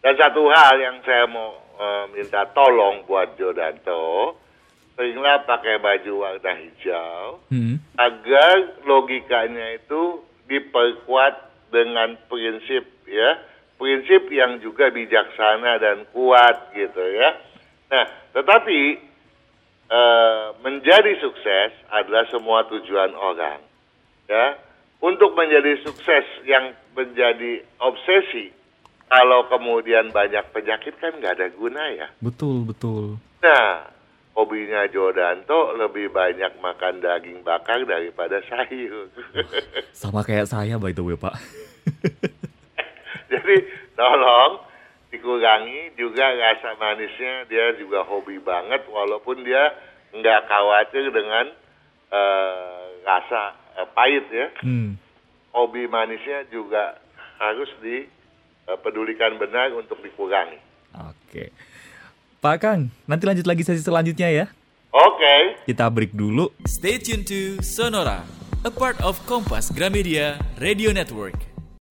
[0.00, 4.36] Dan satu hal yang saya mau eh, minta tolong buat Jodanto,
[5.00, 7.80] seringlah pakai baju warna hijau, Mm.
[7.96, 11.40] agar logikanya itu diperkuat
[11.72, 13.40] dengan prinsip ya,
[13.80, 17.32] prinsip yang juga bijaksana dan kuat gitu ya.
[17.88, 18.04] Nah,
[18.36, 19.08] tetapi
[19.90, 23.58] eh, menjadi sukses adalah semua tujuan orang
[24.28, 24.54] ya.
[25.00, 28.52] Untuk menjadi sukses yang menjadi obsesi,
[29.08, 32.06] kalau kemudian banyak penyakit kan nggak ada guna ya.
[32.22, 33.18] Betul, betul.
[33.42, 33.90] Nah,
[34.40, 39.12] hobinya Jodanto lebih banyak makan daging bakar daripada sayur.
[40.00, 41.36] Sama kayak saya by the way, Pak.
[43.32, 43.56] Jadi
[43.92, 44.64] tolong
[45.12, 49.76] dikurangi juga rasa manisnya dia juga hobi banget walaupun dia
[50.16, 51.52] nggak khawatir dengan
[52.08, 54.48] eh, rasa eh, pahit ya.
[54.64, 54.96] Hmm.
[55.52, 56.96] Hobi manisnya juga
[57.36, 60.56] harus dipedulikan benar untuk dikurangi.
[60.96, 61.52] Oke.
[62.40, 64.48] Pak Kang, nanti lanjut lagi sesi selanjutnya ya.
[64.96, 65.60] Oke.
[65.68, 66.48] Kita break dulu.
[66.64, 68.24] Stay tuned to Sonora,
[68.64, 71.36] a part of Kompas Gramedia Radio Network.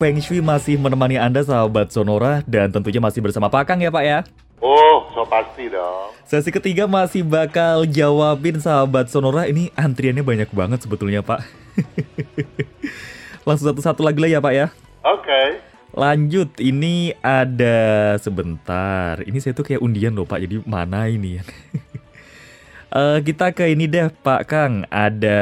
[0.02, 4.02] Feng Shui masih menemani Anda sahabat Sonora dan tentunya masih bersama Pak Kang ya Pak
[4.02, 4.26] ya.
[4.58, 6.18] Oh, so pasti dong.
[6.26, 9.46] Sesi ketiga masih bakal jawabin sahabat Sonora.
[9.46, 11.46] Ini antriannya banyak banget sebetulnya, Pak.
[13.46, 14.74] Langsung satu-satu lagi lah ya, Pak ya.
[15.06, 15.68] Oke.
[15.89, 19.17] Lanjut, ini ada sebentar.
[19.25, 20.45] Ini saya tuh kayak undian loh, Pak.
[20.45, 21.41] Jadi mana ini?
[22.89, 24.82] Eh, kita ke ini deh, Pak Kang.
[24.89, 25.38] Ada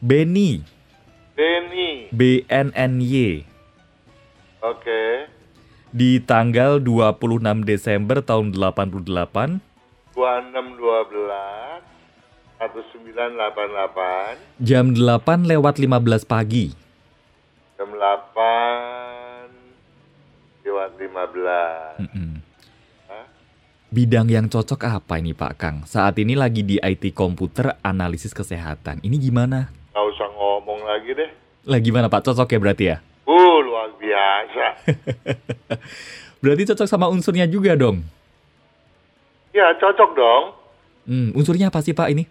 [0.00, 0.64] Benny,
[1.36, 2.08] Denny.
[2.08, 3.44] BNNY.
[4.64, 5.28] Oke.
[5.92, 9.60] Di tanggal 26 Desember tahun 88
[10.16, 11.92] 2612
[12.62, 16.70] 1988 jam 8 lewat 15 pagi.
[17.82, 19.50] Jam 8
[20.62, 22.06] lewat 15.
[22.06, 22.38] Mm-mm.
[23.10, 23.26] Hah?
[23.90, 25.82] Bidang yang cocok apa ini Pak Kang?
[25.82, 29.02] Saat ini lagi di IT komputer analisis kesehatan.
[29.02, 29.66] Ini gimana?
[29.90, 31.26] Nggak usah ngomong lagi deh.
[31.66, 32.22] Lah gimana Pak?
[32.22, 33.02] Cocok ya berarti ya?
[33.26, 34.66] Uh, luar biasa.
[36.42, 38.02] Berarti cocok sama unsurnya juga dong.
[39.54, 40.44] ya, cocok dong.
[41.06, 42.26] Hmm, unsurnya apa sih Pak ini?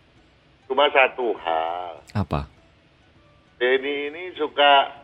[0.68, 2.04] Cuma satu hal.
[2.12, 2.52] Apa?
[3.56, 5.01] Denny ini suka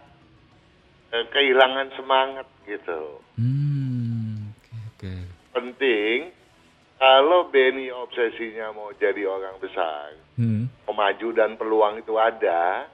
[1.32, 3.22] kehilangan semangat gitu.
[3.40, 4.54] Hmm,
[4.94, 5.14] oke.
[5.54, 6.30] Penting,
[6.98, 12.86] kalau Benny obsesinya mau jadi orang besar, Hmm, maju dan peluang itu ada,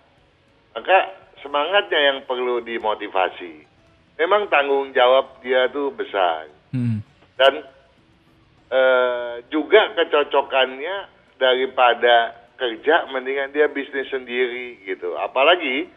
[0.72, 0.98] maka
[1.44, 3.68] semangatnya yang perlu dimotivasi.
[4.16, 6.48] Memang tanggung jawab dia tuh besar.
[6.72, 7.04] hmm,
[7.36, 7.54] Dan
[8.74, 10.96] eh, juga kecocokannya
[11.38, 15.14] daripada kerja, mendingan dia bisnis sendiri gitu.
[15.20, 15.90] Apalagi,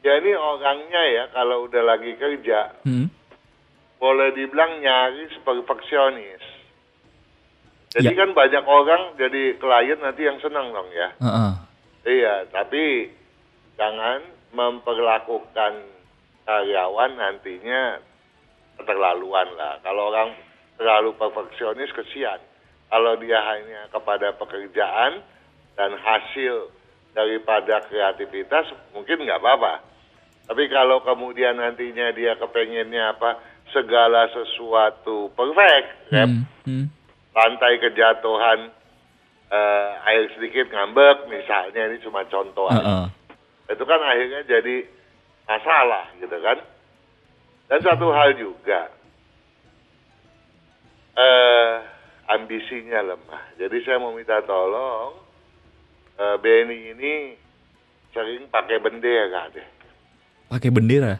[0.00, 3.06] ya ini orangnya ya kalau udah lagi kerja, hmm.
[4.00, 6.44] boleh dibilang nyaris perfeksionis.
[7.90, 8.18] Jadi Ya.
[8.22, 11.10] kan banyak orang jadi klien nanti yang senang dong ya.
[11.18, 11.52] Heeh.
[12.06, 13.10] Iya, tapi
[13.74, 14.22] jangan
[14.54, 15.72] memperlakukan
[16.46, 17.98] karyawan nantinya
[18.78, 19.82] keterlaluan lah.
[19.82, 20.32] Kalau orang
[20.80, 22.40] terlalu perfeksionis kesian.
[22.90, 25.22] Kalau dia hanya kepada pekerjaan
[25.76, 26.72] dan hasil
[27.10, 29.82] daripada kreativitas mungkin nggak apa-apa.
[30.50, 33.38] Tapi kalau kemudian nantinya dia kepengennya apa
[33.70, 36.86] segala sesuatu perfect, rep, Hmm, hmm.
[37.30, 38.74] lantai kejatuhan
[39.50, 42.82] eh, air sedikit ngambek misalnya ini cuma contoh aja.
[42.82, 43.06] Heeh.
[43.70, 44.82] itu kan akhirnya jadi
[45.46, 46.58] masalah gitu kan
[47.70, 48.90] dan satu hal juga
[51.14, 51.72] eh
[52.30, 55.14] ambisinya lemah jadi saya mau minta tolong
[56.20, 57.12] eh, Benny ini
[58.10, 59.64] sering pakai bendera deh
[60.46, 61.16] Pakai bendera.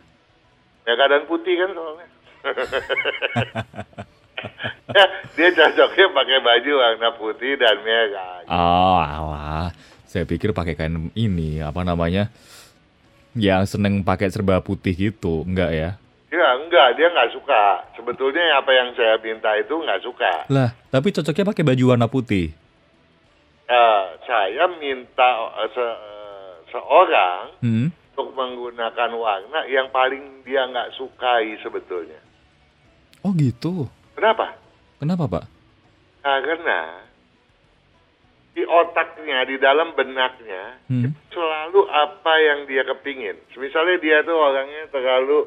[0.83, 2.07] ya keadaan putih kan soalnya
[4.91, 5.05] ya,
[5.37, 9.71] dia cocoknya pakai baju warna putih dan merah Oh, alah.
[10.05, 12.35] Saya pikir pakai kain ini, apa namanya?
[13.39, 15.91] Yang seneng pakai serba putih gitu, enggak ya?
[16.31, 17.87] Ya enggak, dia nggak suka.
[17.95, 20.33] Sebetulnya apa yang saya minta itu nggak suka.
[20.51, 22.51] Lah, tapi cocoknya pakai baju warna putih.
[23.71, 25.31] Eh, saya minta
[25.63, 27.89] eh, se- eh, seorang Hmm?
[28.11, 32.19] untuk menggunakan warna yang paling dia nggak sukai sebetulnya.
[33.23, 33.87] Oh gitu.
[34.19, 34.59] Kenapa?
[34.99, 35.45] Kenapa, Pak?
[36.21, 37.07] Karena
[38.51, 41.15] di otaknya, di dalam benaknya, Hmm.
[41.31, 43.39] selalu apa yang dia kepingin.
[43.55, 45.47] Misalnya dia tuh orangnya terlalu,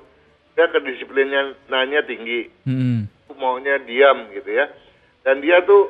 [0.56, 2.48] dia kedisiplinnya nanya tinggi.
[2.64, 3.12] Hmm.
[3.34, 4.70] maunya diam gitu ya.
[5.26, 5.90] Dan dia tuh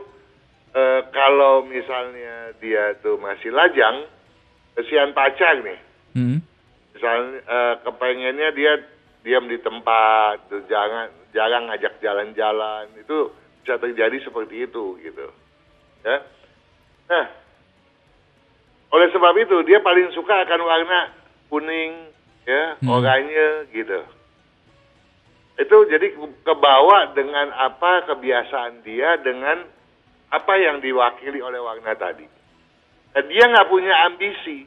[0.74, 4.10] eh, kalau misalnya dia tuh masih lajang,
[4.74, 5.80] kesian pacar nih.
[6.18, 6.40] Hmm.
[6.94, 8.74] Misalnya eh, kepengennya dia
[9.24, 12.92] diam di tempat, tuh jangan jarang ngajak jalan-jalan.
[13.00, 13.32] Itu
[13.64, 15.28] bisa terjadi seperti itu gitu.
[16.04, 16.20] Ya.
[17.08, 17.26] Nah,
[18.92, 21.00] oleh sebab itu dia paling suka akan warna
[21.48, 22.12] kuning,
[22.44, 22.92] ya, Hmm.
[22.92, 24.04] oranye gitu.
[25.54, 29.64] Itu jadi ke- kebawa dengan apa kebiasaan dia dengan
[30.34, 32.26] apa yang diwakili oleh warna tadi.
[33.14, 34.66] Dan dia nggak punya ambisi.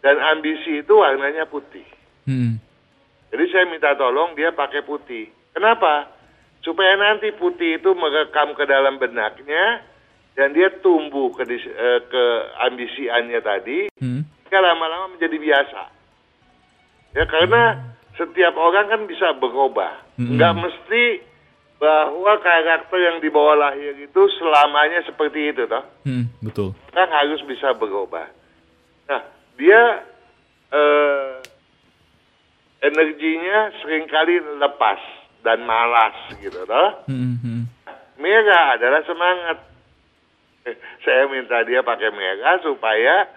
[0.00, 1.84] Dan ambisi itu warnanya putih.
[2.24, 2.56] Hmm.
[3.28, 5.28] Jadi saya minta tolong dia pakai putih.
[5.52, 6.08] Kenapa?
[6.64, 9.84] Supaya nanti putih itu merekam ke dalam benaknya
[10.32, 12.24] dan dia tumbuh ke, eh, ke
[12.68, 14.24] ambisiannya tadi Hmm.
[14.48, 15.82] lama-lama menjadi biasa.
[17.12, 20.02] Ya karena setiap orang kan bisa berubah.
[20.18, 20.36] Mm-mm.
[20.36, 21.02] Nggak mesti
[21.78, 25.86] bahwa karakter yang dibawa lahir itu selamanya seperti itu toh.
[26.02, 26.26] Hmm.
[26.42, 26.74] Betul.
[26.90, 28.26] Kan harus bisa berubah.
[29.06, 29.22] Nah,
[29.54, 29.82] dia
[30.74, 31.38] eh,
[32.82, 35.00] energinya sering kali lepas
[35.46, 37.06] dan malas gitu toh.
[37.06, 37.38] Hmm.
[37.38, 37.62] Hmm.
[38.18, 39.58] Merah adalah semangat.
[41.06, 43.30] Saya minta dia pakai merah supaya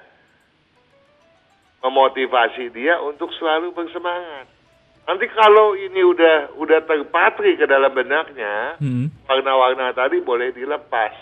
[1.85, 4.60] memotivasi dia untuk selalu bersemangat.
[5.01, 9.09] Nanti kalau ini udah udah terpatri ke dalam benaknya, Hmm.
[9.25, 11.13] warna-warna tadi boleh dilepas.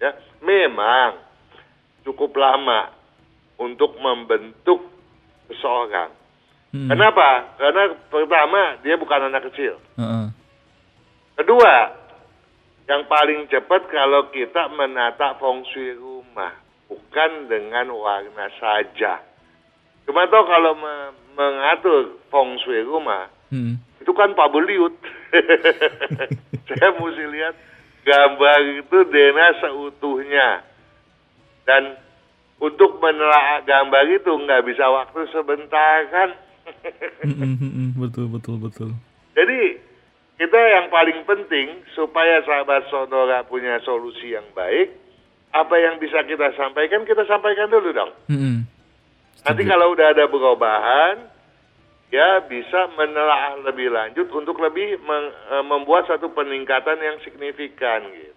[0.00, 1.20] Ya, memang
[2.02, 2.90] cukup lama
[3.60, 4.88] untuk membentuk
[5.48, 6.10] seseorang.
[6.74, 6.90] Hmm.
[6.90, 7.54] Kenapa?
[7.60, 9.78] Karena pertama dia bukan anak kecil.
[9.94, 10.26] Heeh.
[11.38, 11.74] Kedua,
[12.90, 16.52] yang paling cepat kalau kita menata feng shui rumah,
[16.90, 19.22] bukan dengan warna saja.
[20.04, 23.80] Cuma toh kalau me- mengatur feng shui rumah, Hmm.
[23.98, 24.94] itu kan Pak Beliut.
[26.68, 27.54] Saya mesti lihat
[28.02, 30.48] gambar itu Dena seutuhnya.
[31.64, 31.96] Dan
[32.56, 36.30] untuk menelaah gambar itu nggak bisa waktu sebentar kan.
[37.24, 37.90] Hmm, hmm, hmm.
[37.98, 38.90] Betul, betul, betul.
[39.32, 39.80] Jadi
[40.34, 44.92] kita yang paling penting supaya sahabat sonora punya solusi yang baik,
[45.50, 48.12] apa yang bisa kita sampaikan kita sampaikan dulu dong.
[48.28, 48.64] Hmm.
[49.44, 51.28] Nanti kalau udah ada perubahan,
[52.08, 58.32] ya bisa menelaah lebih lanjut untuk lebih meng- eh, membuat satu peningkatan yang signifikan gitu.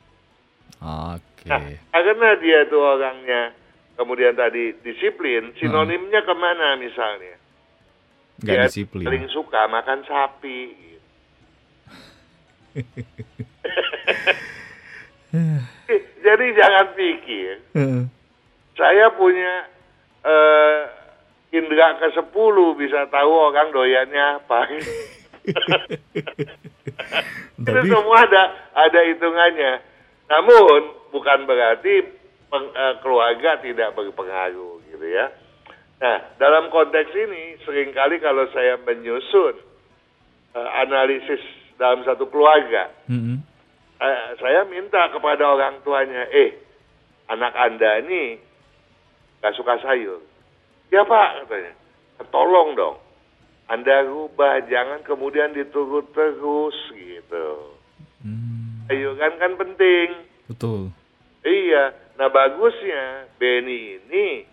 [0.84, 1.48] Oke.
[1.48, 1.64] Nah,
[1.96, 3.56] karena dia tuh orangnya
[3.96, 7.40] kemudian tadi disiplin, sinonimnya ke mana misalnya?
[8.44, 9.08] Nggak Dia disiplin.
[9.08, 10.60] Paling suka makan sapi.
[10.76, 11.00] Gitu.
[16.28, 18.04] Jadi jangan pikir Heeh.
[18.78, 19.66] saya punya
[20.22, 20.82] eh,
[21.58, 22.30] indera ke 10
[22.78, 24.60] bisa tahu orang doyannya apa.
[27.58, 28.44] Itu Tapi semua ada
[28.76, 29.74] ada hitungannya.
[30.28, 32.04] Namun bukan berarti
[32.48, 35.32] peng- eh, keluarga tidak berpengaruh gitu ya.
[35.98, 39.56] Nah, dalam konteks ini sering kali kalau saya menyusun
[40.54, 41.42] eh, analisis
[41.78, 43.38] dalam satu keluarga, Hmm, hmm.
[44.02, 46.58] eh, saya minta kepada orang tuanya, eh
[47.30, 48.42] anak anda ini
[49.40, 50.22] gak suka sayur.
[50.88, 51.74] Ya pak katanya,
[52.30, 52.96] tolong dong,
[53.68, 57.76] anda rubah, jangan kemudian diturut terus gitu.
[58.20, 60.10] Hmm, Sayuran kan penting.
[60.48, 60.96] betul.
[61.42, 64.48] Iya, nah bagusnya Benny ini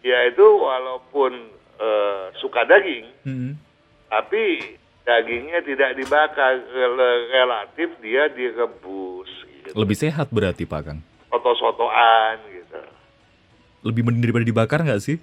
[0.00, 3.54] yaitu walaupun eh, suka daging, Hmm.
[4.10, 9.78] tapi dagingnya tidak dibakar, Rel- relatif dia direbus gitu.
[9.78, 10.98] Lebih sehat berarti Pak Kang.
[11.30, 12.82] Soto-sotoan gitu.
[13.84, 15.22] Lebih mending daripada dibakar nggak sih?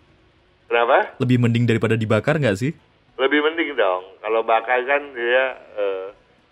[0.66, 1.14] Kenapa?
[1.22, 2.72] Lebih mending daripada dibakar nggak sih?
[3.16, 4.04] Lebih mending dong.
[4.20, 5.44] Kalau bakar kan dia
[5.78, 6.06] eh,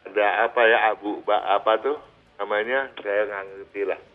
[0.07, 1.97] ada apa ya abu apa tuh
[2.37, 3.99] namanya saya nggak ngerti lah.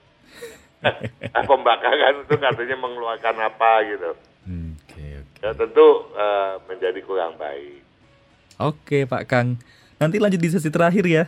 [1.35, 4.15] Ah, Pembakaran itu katanya mengeluarkan apa gitu.
[4.47, 5.43] Hmm, Oke, oke.
[5.43, 7.83] Ya tentu eh, menjadi kurang baik.
[8.63, 9.59] Oke Pak Kang.
[9.99, 11.25] Nanti lanjut di sesi terakhir ya.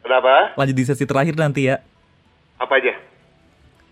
[0.00, 0.56] Kenapa?
[0.56, 1.84] Lanjut di sesi terakhir nanti ya.
[2.56, 2.96] Apa aja?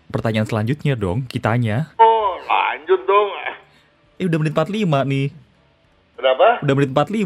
[0.09, 1.93] Pertanyaan selanjutnya dong, kitanya.
[2.01, 3.30] Oh lanjut dong.
[4.21, 5.27] Eh udah menit 45 nih.
[6.13, 6.61] Kenapa?
[6.61, 7.25] Udah menit 45.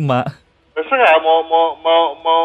[0.79, 2.43] Terserah mau mau mau mau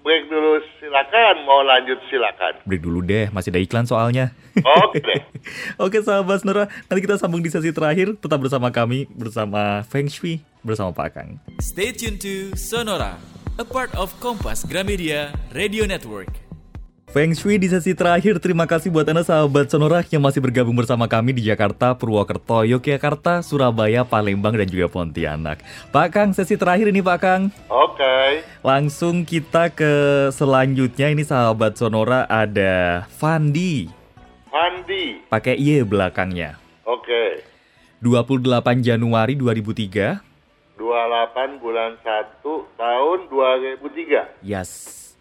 [0.00, 2.56] break dulu silakan, mau lanjut silakan.
[2.64, 4.32] Break dulu deh, masih ada iklan soalnya.
[4.64, 5.20] Oke deh.
[5.84, 8.16] Oke sahabat Nora, nanti kita sambung di sesi terakhir.
[8.16, 11.36] Tetap bersama kami, bersama Feng Shui, bersama Pak Kang.
[11.60, 13.20] Stay tuned to Sonora,
[13.60, 16.41] a part of Kompas Gramedia Radio Network.
[17.12, 21.04] Feng Shui di sesi terakhir, terima kasih buat Anda sahabat Sonora yang masih bergabung bersama
[21.04, 25.60] kami di Jakarta, Purwokerto, Yogyakarta, Surabaya, Palembang, dan juga Pontianak.
[25.92, 27.42] Pak Kang, sesi terakhir ini Pak Kang.
[27.68, 28.40] Oke.
[28.64, 29.92] Langsung kita ke
[30.32, 33.92] selanjutnya, ini sahabat Sonora ada Fandi,
[34.48, 35.28] Fandi.
[35.28, 36.56] pakai Y belakangnya.
[36.88, 37.44] Oke.
[38.00, 40.16] 28 Januari 2003,
[40.80, 42.40] 28 bulan 1
[42.80, 45.11] tahun 2003 yes.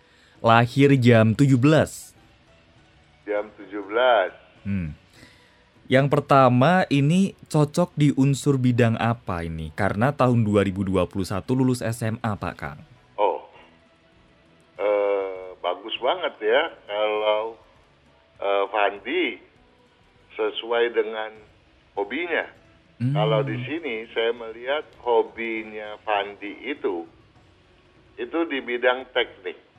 [0.41, 1.53] Lahir jam 17.
[3.29, 4.65] jam 17.
[4.65, 4.97] Hmm.
[5.85, 9.69] Yang pertama ini cocok di unsur bidang apa ini?
[9.77, 11.05] Karena tahun 2021
[11.53, 12.81] lulus SMA Pak Kang.
[13.21, 13.45] Oh.
[14.81, 17.53] Eh bagus banget ya kalau
[18.41, 19.23] eh, Fandi
[20.33, 21.37] sesuai dengan
[21.93, 22.49] hobinya.
[22.97, 23.13] Hmm.
[23.13, 27.05] Kalau di sini saya melihat hobinya Fandi itu
[28.17, 29.70] itu di bidang teknik.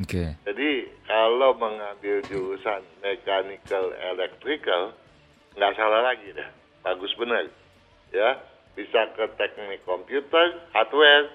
[0.00, 0.36] Oke.
[0.48, 0.70] Jadi
[1.04, 4.96] kalau mengambil jurusan mechanical electrical
[5.52, 6.48] nggak salah lagi dah,
[6.80, 7.44] bagus benar,
[8.08, 8.40] ya
[8.72, 11.28] bisa ke teknik komputer, hardware,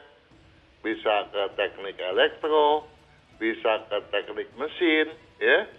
[0.81, 2.89] bisa ke teknik elektro,
[3.37, 5.69] bisa ke teknik mesin, ya.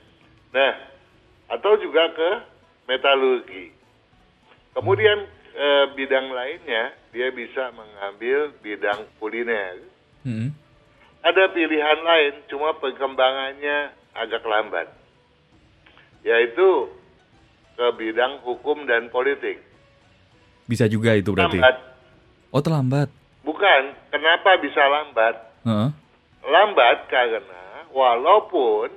[0.55, 0.74] Nah,
[1.51, 2.31] atau juga ke
[2.87, 3.74] metalurgi.
[4.79, 5.26] Kemudian
[5.59, 9.83] eh, bidang lainnya dia bisa mengambil bidang kuliner
[10.26, 10.51] Hmm.
[11.23, 14.89] Ada pilihan lain, cuma perkembangannya agak lambat.
[16.23, 16.91] Yaitu
[17.79, 19.62] ke bidang hukum dan politik.
[20.66, 21.59] Bisa juga itu berarti.
[21.59, 21.77] Lambat.
[22.51, 23.09] Oh terlambat.
[23.47, 25.35] Bukan, kenapa bisa lambat?
[25.64, 25.91] Heeh.
[26.49, 28.93] Lambat karena walaupun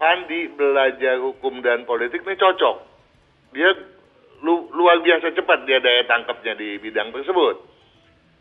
[0.00, 2.76] Pandi belajar hukum dan politik ini cocok.
[3.52, 3.68] Dia
[4.40, 7.60] lu- luar biasa cepat dia daya tangkapnya di bidang tersebut.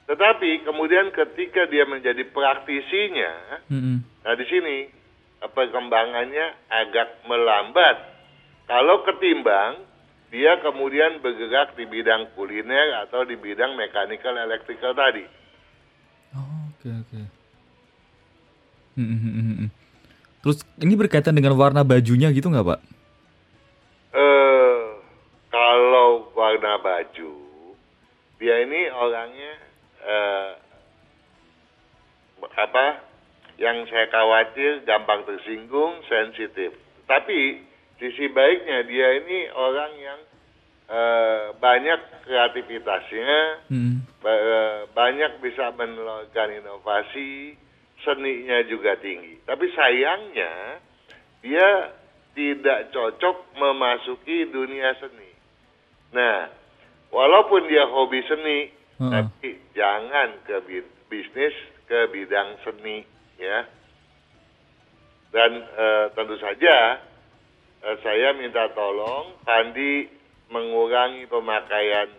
[0.10, 4.02] Tetapi kemudian ketika dia menjadi praktisinya, Mm-mm.
[4.26, 4.90] nah di sini
[5.38, 8.18] perkembangannya agak melambat.
[8.66, 9.86] Kalau ketimbang
[10.34, 15.26] dia kemudian bergerak di bidang kuliner atau di bidang mechanical electrical tadi.
[16.34, 17.22] Oh, oke oke.
[18.98, 19.34] Mm, mm,
[19.66, 19.70] mm.
[20.42, 22.80] Terus ini berkaitan dengan warna bajunya gitu nggak pak?
[24.14, 24.82] Eh,
[25.50, 27.34] kalau warna baju,
[28.38, 29.49] dia ini orangnya
[30.10, 30.50] eh,
[32.58, 32.86] apa?
[33.60, 36.72] Yang saya khawatir gampang tersinggung, sensitif.
[37.04, 37.60] Tapi
[38.00, 40.20] sisi baiknya dia ini orang yang
[40.90, 44.02] eh, banyak kreativitasnya, Mm.
[44.26, 47.54] ba- eh, banyak bisa menelurkan inovasi,
[48.02, 49.38] seninya juga tinggi.
[49.46, 50.82] Tapi sayangnya
[51.46, 51.94] dia
[52.34, 55.30] tidak cocok memasuki dunia seni.
[56.10, 56.50] Nah,
[57.14, 59.12] walaupun dia hobi seni, Heeh.
[59.32, 61.56] tapi jangan ke bi- bisnis
[61.88, 63.02] ke bidang seni,
[63.40, 63.64] ya.
[65.30, 67.00] Dan eh, tentu saja
[67.80, 70.10] eh, saya minta tolong Pandi
[70.50, 72.10] mengurangi pemakaian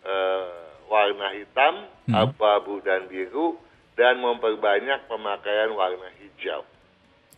[0.00, 0.48] eh,
[0.86, 2.26] warna hitam, Hmm.
[2.26, 3.54] abu-abu dan biru
[3.94, 6.66] dan memperbanyak pemakaian warna hijau.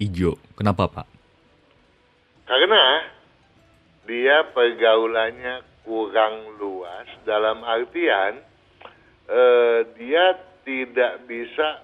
[0.01, 0.41] Ijo.
[0.57, 1.05] Kenapa pak?
[2.49, 3.05] Karena
[4.09, 8.41] dia pergaulannya kurang luas dalam artian
[9.29, 11.83] eh, dia tidak bisa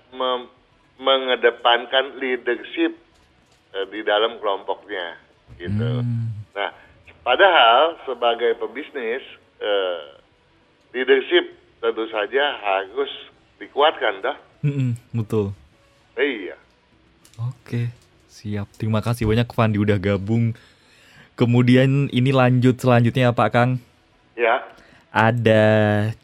[0.98, 2.94] mengedepankan leadership
[3.74, 5.18] eh, di dalam kelompoknya
[5.58, 6.02] gitu.
[6.02, 6.30] Hmm.
[6.54, 6.70] Nah,
[7.22, 9.22] padahal sebagai pebisnis
[9.58, 10.02] eh,
[10.94, 13.10] leadership tentu saja harus
[13.58, 14.36] dikuatkan dah.
[14.66, 15.54] Mm-mm, betul.
[16.18, 16.58] Iya.
[17.38, 17.94] Oke,
[18.26, 18.66] siap.
[18.74, 20.58] Terima kasih banyak Fandi udah gabung.
[21.38, 23.70] Kemudian ini lanjut selanjutnya Pak Kang.
[24.34, 24.58] Ya.
[25.18, 25.66] Ada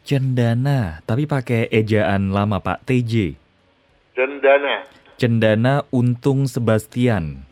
[0.07, 3.35] Cendana, tapi pakai ejaan lama Pak, TJ.
[4.15, 4.87] Cendana.
[5.19, 7.43] Cendana Untung Sebastian.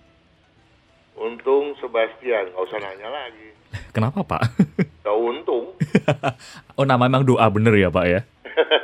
[1.20, 3.52] Untung Sebastian, nggak usah nanya lagi.
[3.92, 4.56] Kenapa Pak?
[5.04, 5.76] Gak untung.
[6.80, 8.24] oh nama emang doa bener ya Pak ya?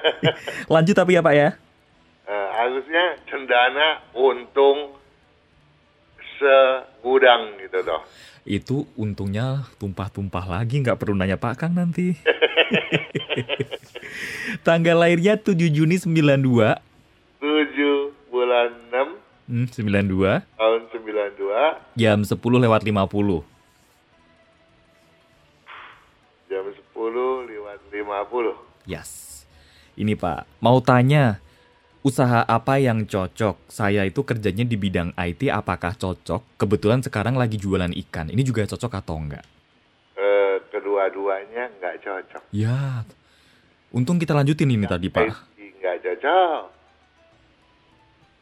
[0.76, 1.56] Lanjut tapi ya Pak ya?
[2.28, 5.00] Harusnya cendana untung
[6.36, 8.04] segudang gitu toh.
[8.44, 12.20] Itu untungnya tumpah-tumpah lagi, nggak perlu nanya Pak Kang nanti.
[14.68, 16.78] Tanggal lahirnya 7 Juni 92.
[17.40, 19.18] 7 bulan 6
[19.50, 20.46] Hmm, 92.
[20.54, 23.42] tahun 92 Jam 10 lewat 50.
[26.46, 28.54] jam 10 lewat 50.
[28.86, 29.42] Yes.
[29.94, 31.38] Ini Pak, mau tanya,
[32.02, 33.58] usaha apa yang cocok?
[33.70, 36.42] Saya itu kerjanya di bidang IT, apakah cocok?
[36.58, 38.30] Kebetulan sekarang lagi jualan ikan.
[38.30, 39.46] Ini juga cocok atau enggak?
[41.80, 42.44] Nggak cocok.
[42.52, 43.08] Ya,
[43.96, 45.32] untung kita lanjutin ini tadi Pak.
[45.56, 46.62] Nggak cocok.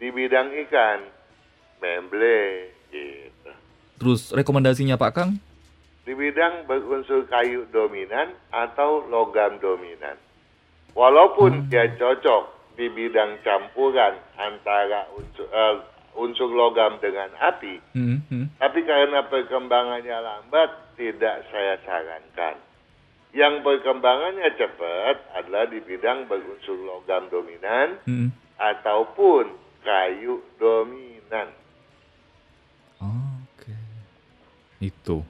[0.02, 1.00] Di bidang ikan,
[1.82, 3.52] memble gitu.
[3.98, 5.32] Terus rekomendasinya Pak Kang?
[6.06, 10.18] Di bidang berunsur kayu dominan atau logam dominan.
[10.98, 15.76] Walaupun dia cocok di bidang campuran antara unsur, eh,
[16.18, 18.58] unsur logam dengan api, Hmm, hmm.
[18.58, 22.58] tapi karena perkembangannya lambat, tidak saya sarankan.
[23.36, 28.30] Yang perkembangannya cepat adalah di bidang berunsur logam dominan hmm.
[28.56, 29.52] ataupun
[29.84, 31.52] kayu dominan.
[33.04, 33.76] Oke.
[34.80, 35.22] Itu.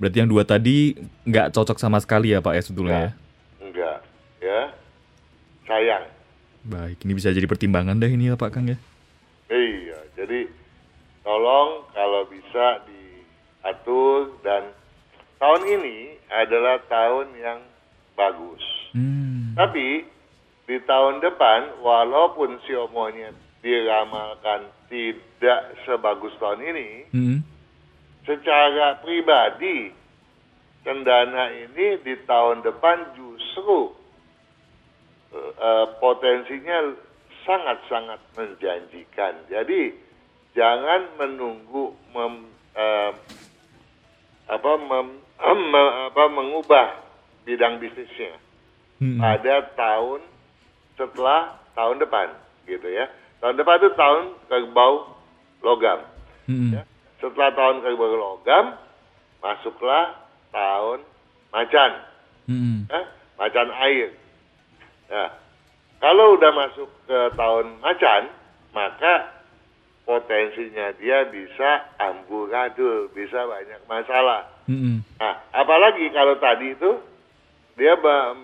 [0.00, 0.96] Berarti yang dua tadi
[1.28, 3.10] nggak cocok sama sekali ya Pak ya sebetulnya ya?
[3.60, 3.98] Enggak,
[4.40, 4.60] ya.
[5.68, 6.04] Sayang.
[6.64, 8.80] Baik, ini bisa jadi pertimbangan deh ini ya Pak Kang ya?
[9.52, 10.48] Iya, jadi
[11.20, 14.72] tolong kalau bisa diatur dan
[15.36, 17.60] tahun ini adalah tahun yang
[18.14, 18.62] bagus.
[18.94, 19.54] Hmm.
[19.58, 20.06] Tapi
[20.66, 27.38] di tahun depan walaupun si monyet diramalkan tidak sebagus tahun ini, Hmm.
[28.24, 29.92] secara pribadi
[30.86, 33.92] cendana ini di tahun depan justru
[35.30, 36.90] eh, potensinya
[37.46, 39.38] sangat-sangat menjanjikan.
[39.46, 39.94] Jadi
[40.58, 43.10] jangan menunggu mem, eh,
[44.50, 45.22] apa, mem-
[45.72, 46.86] me- apa mengubah
[47.46, 48.36] bidang bisnisnya
[49.00, 49.16] Hmm.
[49.16, 50.20] pada tahun
[50.92, 52.36] setelah tahun depan
[52.68, 53.08] gitu ya.
[53.40, 55.08] Tahun depan itu tahun kerbau
[55.64, 56.04] logam.
[56.44, 56.76] Hmm.
[56.76, 56.82] Ya.
[57.16, 58.76] Setelah tahun kerbau logam,
[59.40, 60.20] masuklah
[60.52, 61.00] tahun
[61.48, 61.90] macan,
[62.44, 62.84] Hmm.
[62.92, 63.00] ya,
[63.40, 64.12] macan air.
[65.08, 65.32] Nah,
[65.96, 68.28] kalau udah masuk ke tahun macan,
[68.76, 69.32] maka
[70.10, 74.50] potensinya dia bisa amburadul, bisa banyak masalah.
[74.66, 75.06] Mm-mm.
[75.22, 76.98] Nah, apalagi kalau tadi itu
[77.78, 77.94] dia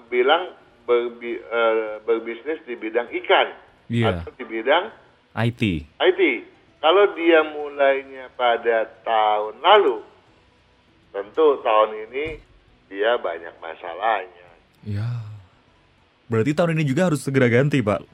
[0.06, 0.54] bilang
[0.86, 3.50] berbi- eh, berbisnis di bidang ikan
[3.90, 4.22] Iya.
[4.22, 4.94] atau di bidang
[5.34, 5.90] IT.
[5.98, 6.22] IT.
[6.78, 10.06] Kalau dia mulainya pada tahun lalu,
[11.10, 12.38] tentu tahun ini
[12.86, 14.46] dia banyak masalahnya.
[14.86, 15.10] Ya.
[16.30, 18.06] Berarti tahun ini juga harus segera ganti, Pak.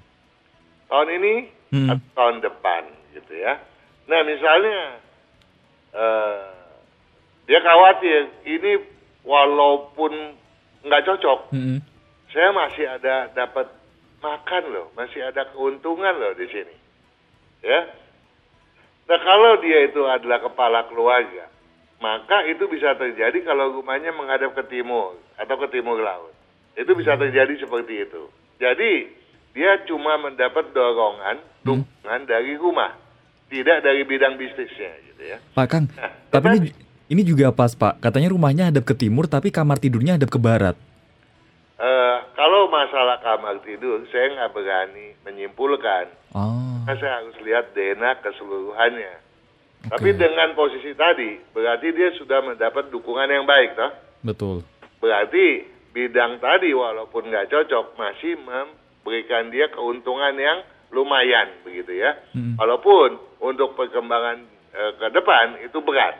[0.88, 1.34] Tahun ini
[1.68, 1.88] Hmm.
[1.88, 2.82] atau tahun depan,
[3.14, 3.60] gitu ya.
[4.08, 4.78] Nah, misalnya
[5.94, 6.48] eh,
[7.46, 8.72] dia khawatir ini
[9.22, 10.12] walaupun
[10.82, 11.78] nggak cocok, Mm-mm.
[12.34, 13.70] saya masih ada dapat
[14.22, 16.76] makan loh, masih ada keuntungan loh di sini.
[17.62, 17.90] Ya.
[19.06, 21.50] Nah, kalau dia itu adalah kepala keluarga,
[21.98, 26.34] maka itu bisa terjadi kalau rumahnya menghadap ke timur atau ke timur laut.
[26.78, 28.30] Itu bisa terjadi seperti itu.
[28.62, 29.10] Jadi,
[29.52, 32.96] dia cuma mendapat dorongan, dukungan dari rumah,
[33.52, 35.38] tidak dari bidang bisnisnya gitu ya.
[35.52, 36.72] Pak Kang, Nah, tapi ini
[37.12, 38.00] ini juga pas, Pak.
[38.00, 40.72] Katanya rumahnya hadap ke timur tapi kamar tidurnya hadap ke barat.
[41.76, 46.08] Eh, kalau masalah kamar tidur, saya nggak berani menyimpulkan.
[46.32, 46.80] Oh.
[46.88, 49.14] Karena saya harus lihat DNA keseluruhannya.
[49.90, 49.98] Oke.
[49.98, 53.92] Tapi dengan posisi tadi, berarti dia sudah mendapat dukungan yang baik, toh?
[54.22, 54.56] Betul.
[55.02, 60.62] Berarti bidang tadi walaupun nggak cocok, masih memberikan dia keuntungan yang
[60.92, 62.20] lumayan, begitu ya.
[62.36, 62.60] Mm.
[62.60, 64.44] Walaupun untuk perkembangan
[64.76, 66.14] eh, ke depan itu berat.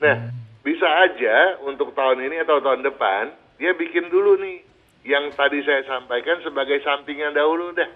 [0.00, 0.30] Nah,
[0.62, 4.62] bisa aja untuk tahun ini atau tahun depan, dia bikin dulu nih
[5.06, 7.90] yang tadi saya sampaikan sebagai sampingan dahulu deh.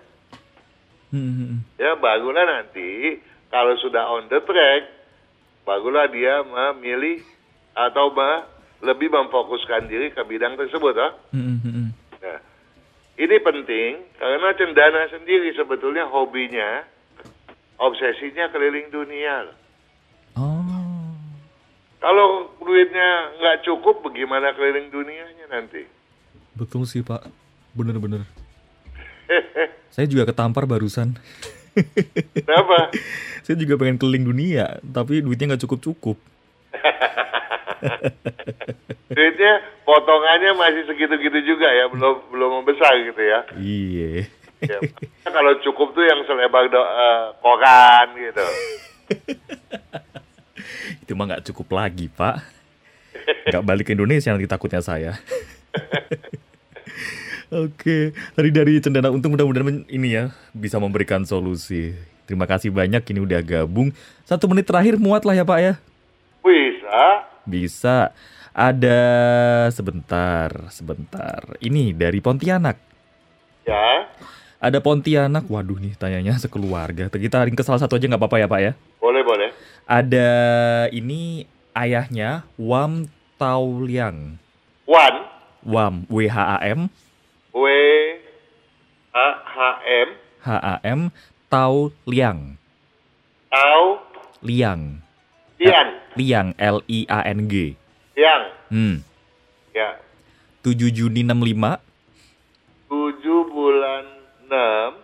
[1.11, 1.66] Mm-mm.
[1.75, 3.18] Ya, barulah nanti
[3.51, 4.87] kalau sudah on the track,
[5.66, 7.18] barulah dia memilih
[7.75, 8.47] atau me-
[8.81, 10.95] lebih memfokuskan diri ke bidang tersebut.
[10.97, 11.12] ah.
[11.35, 11.91] Mm-mm.
[12.23, 12.39] Nah,
[13.21, 16.89] ini penting karena cendana sendiri sebetulnya hobinya,
[17.77, 19.45] obsesinya keliling dunia.
[19.45, 19.57] loh.
[20.41, 21.12] Oh.
[22.01, 25.85] Kalau duitnya nggak cukup, bagaimana keliling dunianya nanti?
[26.57, 27.29] Betul sih, Pak.
[27.77, 28.25] Bener-bener.
[29.95, 31.21] Saya juga ketampar barusan.
[32.33, 32.89] Kenapa?
[33.45, 36.16] Saya juga pengen keliling dunia, tapi duitnya nggak cukup-cukup.
[39.16, 39.53] Duitnya
[39.83, 43.41] potongannya masih segitu-gitu juga ya, belum belum membesar gitu ya.
[43.59, 44.31] Iya.
[44.61, 44.78] Ya,
[45.24, 48.45] kalau cukup tuh yang selebar do, eh, koran gitu.
[51.05, 52.37] Itu mah nggak cukup lagi, Pak.
[53.49, 55.16] Nggak balik ke Indonesia nanti takutnya saya.
[57.51, 61.99] Oke, tadi dari Cendana Untung mudah-mudahan ini ya bisa memberikan solusi.
[62.31, 63.91] Terima kasih banyak ini udah gabung.
[64.22, 65.74] Satu menit terakhir muat lah ya Pak ya.
[66.47, 67.26] Bisa.
[67.45, 68.12] Bisa.
[68.51, 69.01] Ada
[69.70, 71.55] sebentar, sebentar.
[71.62, 72.76] Ini dari Pontianak.
[73.62, 74.11] Ya,
[74.59, 75.47] Ada Pontianak.
[75.47, 77.07] Waduh nih tanyanya sekeluarga.
[77.09, 78.72] Kita ring ke salah satu aja nggak apa-apa ya Pak ya.
[79.01, 79.49] boleh boleh.
[79.86, 80.30] Ada
[80.93, 83.07] ini ayahnya Wam
[83.38, 84.36] Tauliang.
[84.84, 85.18] One,
[85.62, 86.91] Wam W H A M
[87.55, 87.66] W,
[89.14, 90.09] A, H, M,
[90.43, 91.01] H A M
[91.49, 92.59] Tau Liang.
[95.61, 95.88] Liang.
[96.16, 97.76] Tian, Liang L I A N G.
[98.16, 98.42] Yang,
[98.72, 98.96] Hmm.
[99.76, 100.00] ya.
[100.64, 101.84] 7 Juni 65
[102.88, 104.04] 7 bulan
[104.48, 104.96] 6,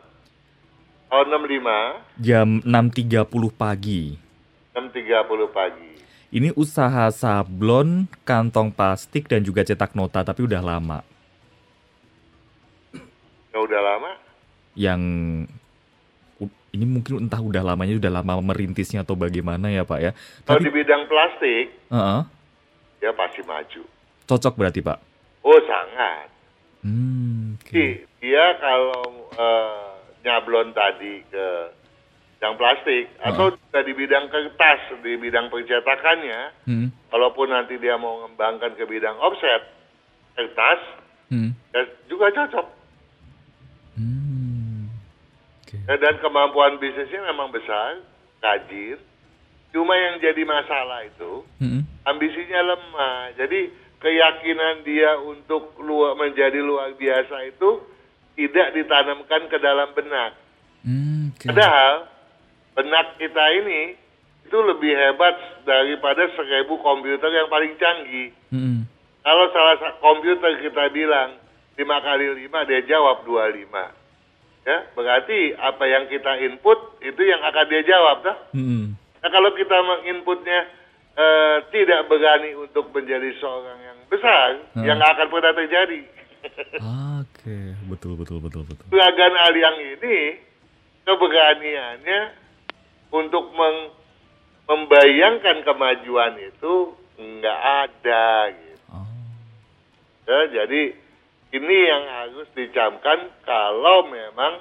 [1.12, 4.16] tahun 65, jam 6.30 pagi.
[4.72, 5.92] 6.30 pagi.
[6.32, 11.00] Ini usaha sablon, kantong plastik dan juga cetak nota tapi udah lama.
[13.52, 14.10] Ya udah lama.
[14.76, 15.02] Yang
[16.76, 20.12] ini mungkin entah udah lamanya udah lama merintisnya atau bagaimana ya Pak ya.
[20.44, 22.20] Kalau di bidang plastik, Heeh.
[23.00, 23.82] ya pasti maju.
[24.26, 24.98] cocok berarti Pak.
[25.40, 26.28] Oh sangat.
[26.82, 27.70] Hmm, oke.
[27.70, 29.00] Di- Dia kalau
[29.30, 31.46] eh, nyablon tadi ke
[32.36, 38.20] yang plastik atau juga di bidang kertas, di bidang percetakannya, Hmm, walaupun nanti dia mau
[38.20, 39.62] mengembangkan ke bidang offset
[40.34, 40.80] kertas,
[41.28, 42.66] hmm, ya juga cocok.
[43.94, 44.90] hmm.
[45.62, 45.75] Oke.
[45.86, 48.02] Ya, dan kemampuan bisnisnya memang besar,
[48.42, 48.98] tajir.
[49.70, 53.38] Cuma yang jadi masalah itu Hmm, ambisinya lemah.
[53.38, 53.70] Jadi
[54.02, 57.82] keyakinan dia untuk luar, menjadi luar biasa itu
[58.34, 60.34] tidak ditanamkan ke dalam benak.
[60.82, 61.38] hmm.
[61.46, 62.10] Padahal
[62.74, 63.94] benak kita ini
[64.46, 65.34] itu lebih hebat
[65.66, 68.30] daripada seribu komputer yang paling canggih.
[68.50, 68.86] Hmm,
[69.22, 71.34] Kalau salah satu komputer kita bilang
[71.74, 74.05] 5 kali 5 dia jawab 25.
[74.66, 78.36] Ya, berarti apa yang kita input itu yang akan dia jawab dah.
[78.50, 80.66] hmm, Nah, kalau kita menginputnya
[81.14, 84.84] eh, tidak berani untuk menjadi seorang yang besar, Hmm.
[84.84, 86.00] yang akan pernah terjadi.
[87.16, 88.84] Oke, betul betul betul betul.
[88.86, 90.36] Juragan Aliang ini
[91.02, 92.20] keberaniannya
[93.08, 93.94] untuk meng-
[94.66, 96.74] membayangkan kemajuan itu
[97.16, 98.82] nggak ada gitu.
[98.90, 99.06] Oh,
[100.26, 100.90] Ya, jadi
[101.54, 104.58] ini yang harus dicamkan kalau memang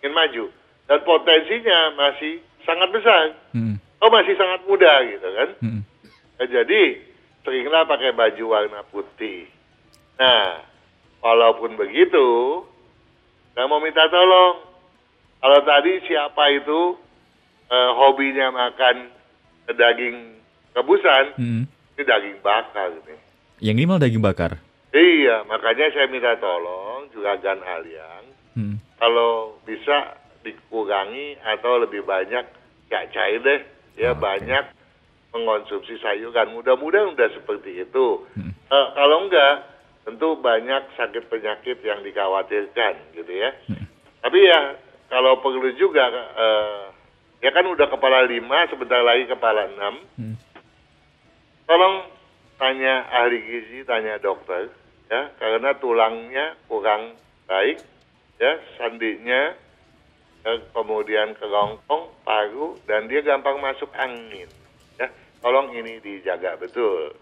[0.00, 0.44] ingin maju
[0.88, 3.36] dan potensinya masih sangat besar.
[3.52, 5.48] hmm, Oh masih sangat muda gitu kan.
[5.60, 5.82] hmm.
[6.38, 7.02] Ya, jadi
[7.42, 9.50] seringlah pakai baju warna putih.
[10.16, 10.62] Nah,
[11.18, 12.62] walaupun begitu,
[13.58, 14.64] saya mau minta tolong.
[15.38, 16.98] Kalau tadi siapa itu
[17.70, 19.10] eh, hobinya makan
[19.66, 20.38] daging
[20.72, 21.62] rebusan, hmm.
[21.68, 23.18] ini daging bakar nih.
[23.58, 24.62] Yang ini malah daging bakar.
[24.88, 28.24] Iya, makanya saya minta tolong juga Gan Aliang,
[28.56, 28.80] Hmm.
[28.96, 32.44] kalau bisa dikurangi atau lebih banyak
[32.88, 33.60] ya cair deh,
[34.00, 34.24] ya Oke.
[34.24, 34.64] banyak
[35.36, 36.56] mengonsumsi sayuran.
[36.56, 38.24] Mudah-mudahan udah seperti itu.
[38.32, 38.50] Hmm.
[38.50, 39.54] Eh, kalau enggak,
[40.08, 43.52] tentu banyak sakit penyakit yang dikhawatirkan, gitu ya.
[43.68, 43.84] Hmm.
[44.24, 44.60] Tapi ya
[45.12, 46.82] kalau perlu juga, eh,
[47.44, 49.94] ya kan udah kepala lima, sebentar lagi kepala enam.
[50.16, 50.36] Hmm.
[51.68, 52.08] Tolong
[52.58, 54.68] tanya ahli gizi, tanya dokter,
[55.06, 57.14] ya, karena tulangnya kurang
[57.46, 57.78] baik,
[58.42, 59.54] ya, sandinya,
[60.42, 64.50] ya, kemudian kerongkong, paru, dan dia gampang masuk angin,
[64.98, 65.08] ya.
[65.38, 67.14] Tolong ini dijaga betul.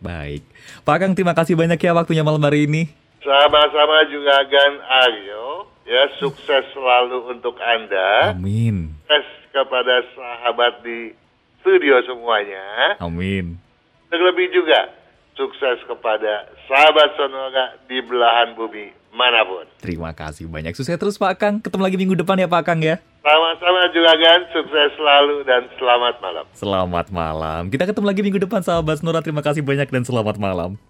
[0.00, 0.40] Baik.
[0.88, 2.88] Pak Kang, terima kasih banyak ya waktunya malam hari ini.
[3.20, 8.32] Sama-sama juga Gan Aryo, ya, sukses selalu untuk Anda.
[8.32, 8.96] Amin.
[9.04, 11.12] Sukses kepada sahabat di
[11.60, 12.96] studio semuanya.
[13.02, 13.67] Amin.
[14.08, 14.88] Terlebih juga
[15.36, 19.68] sukses kepada sahabat Sonora di belahan bumi mana pun.
[19.84, 20.72] Terima kasih banyak.
[20.72, 21.54] Sukses terus Pak Kang.
[21.60, 22.96] Ketemu lagi minggu depan ya Pak Kang ya.
[23.20, 26.44] Sama-sama juga kan, sukses selalu dan selamat malam.
[26.56, 27.62] Selamat malam.
[27.68, 29.20] Kita ketemu lagi minggu depan sahabat Sonora.
[29.20, 30.80] Terima kasih banyak dan selamat malam.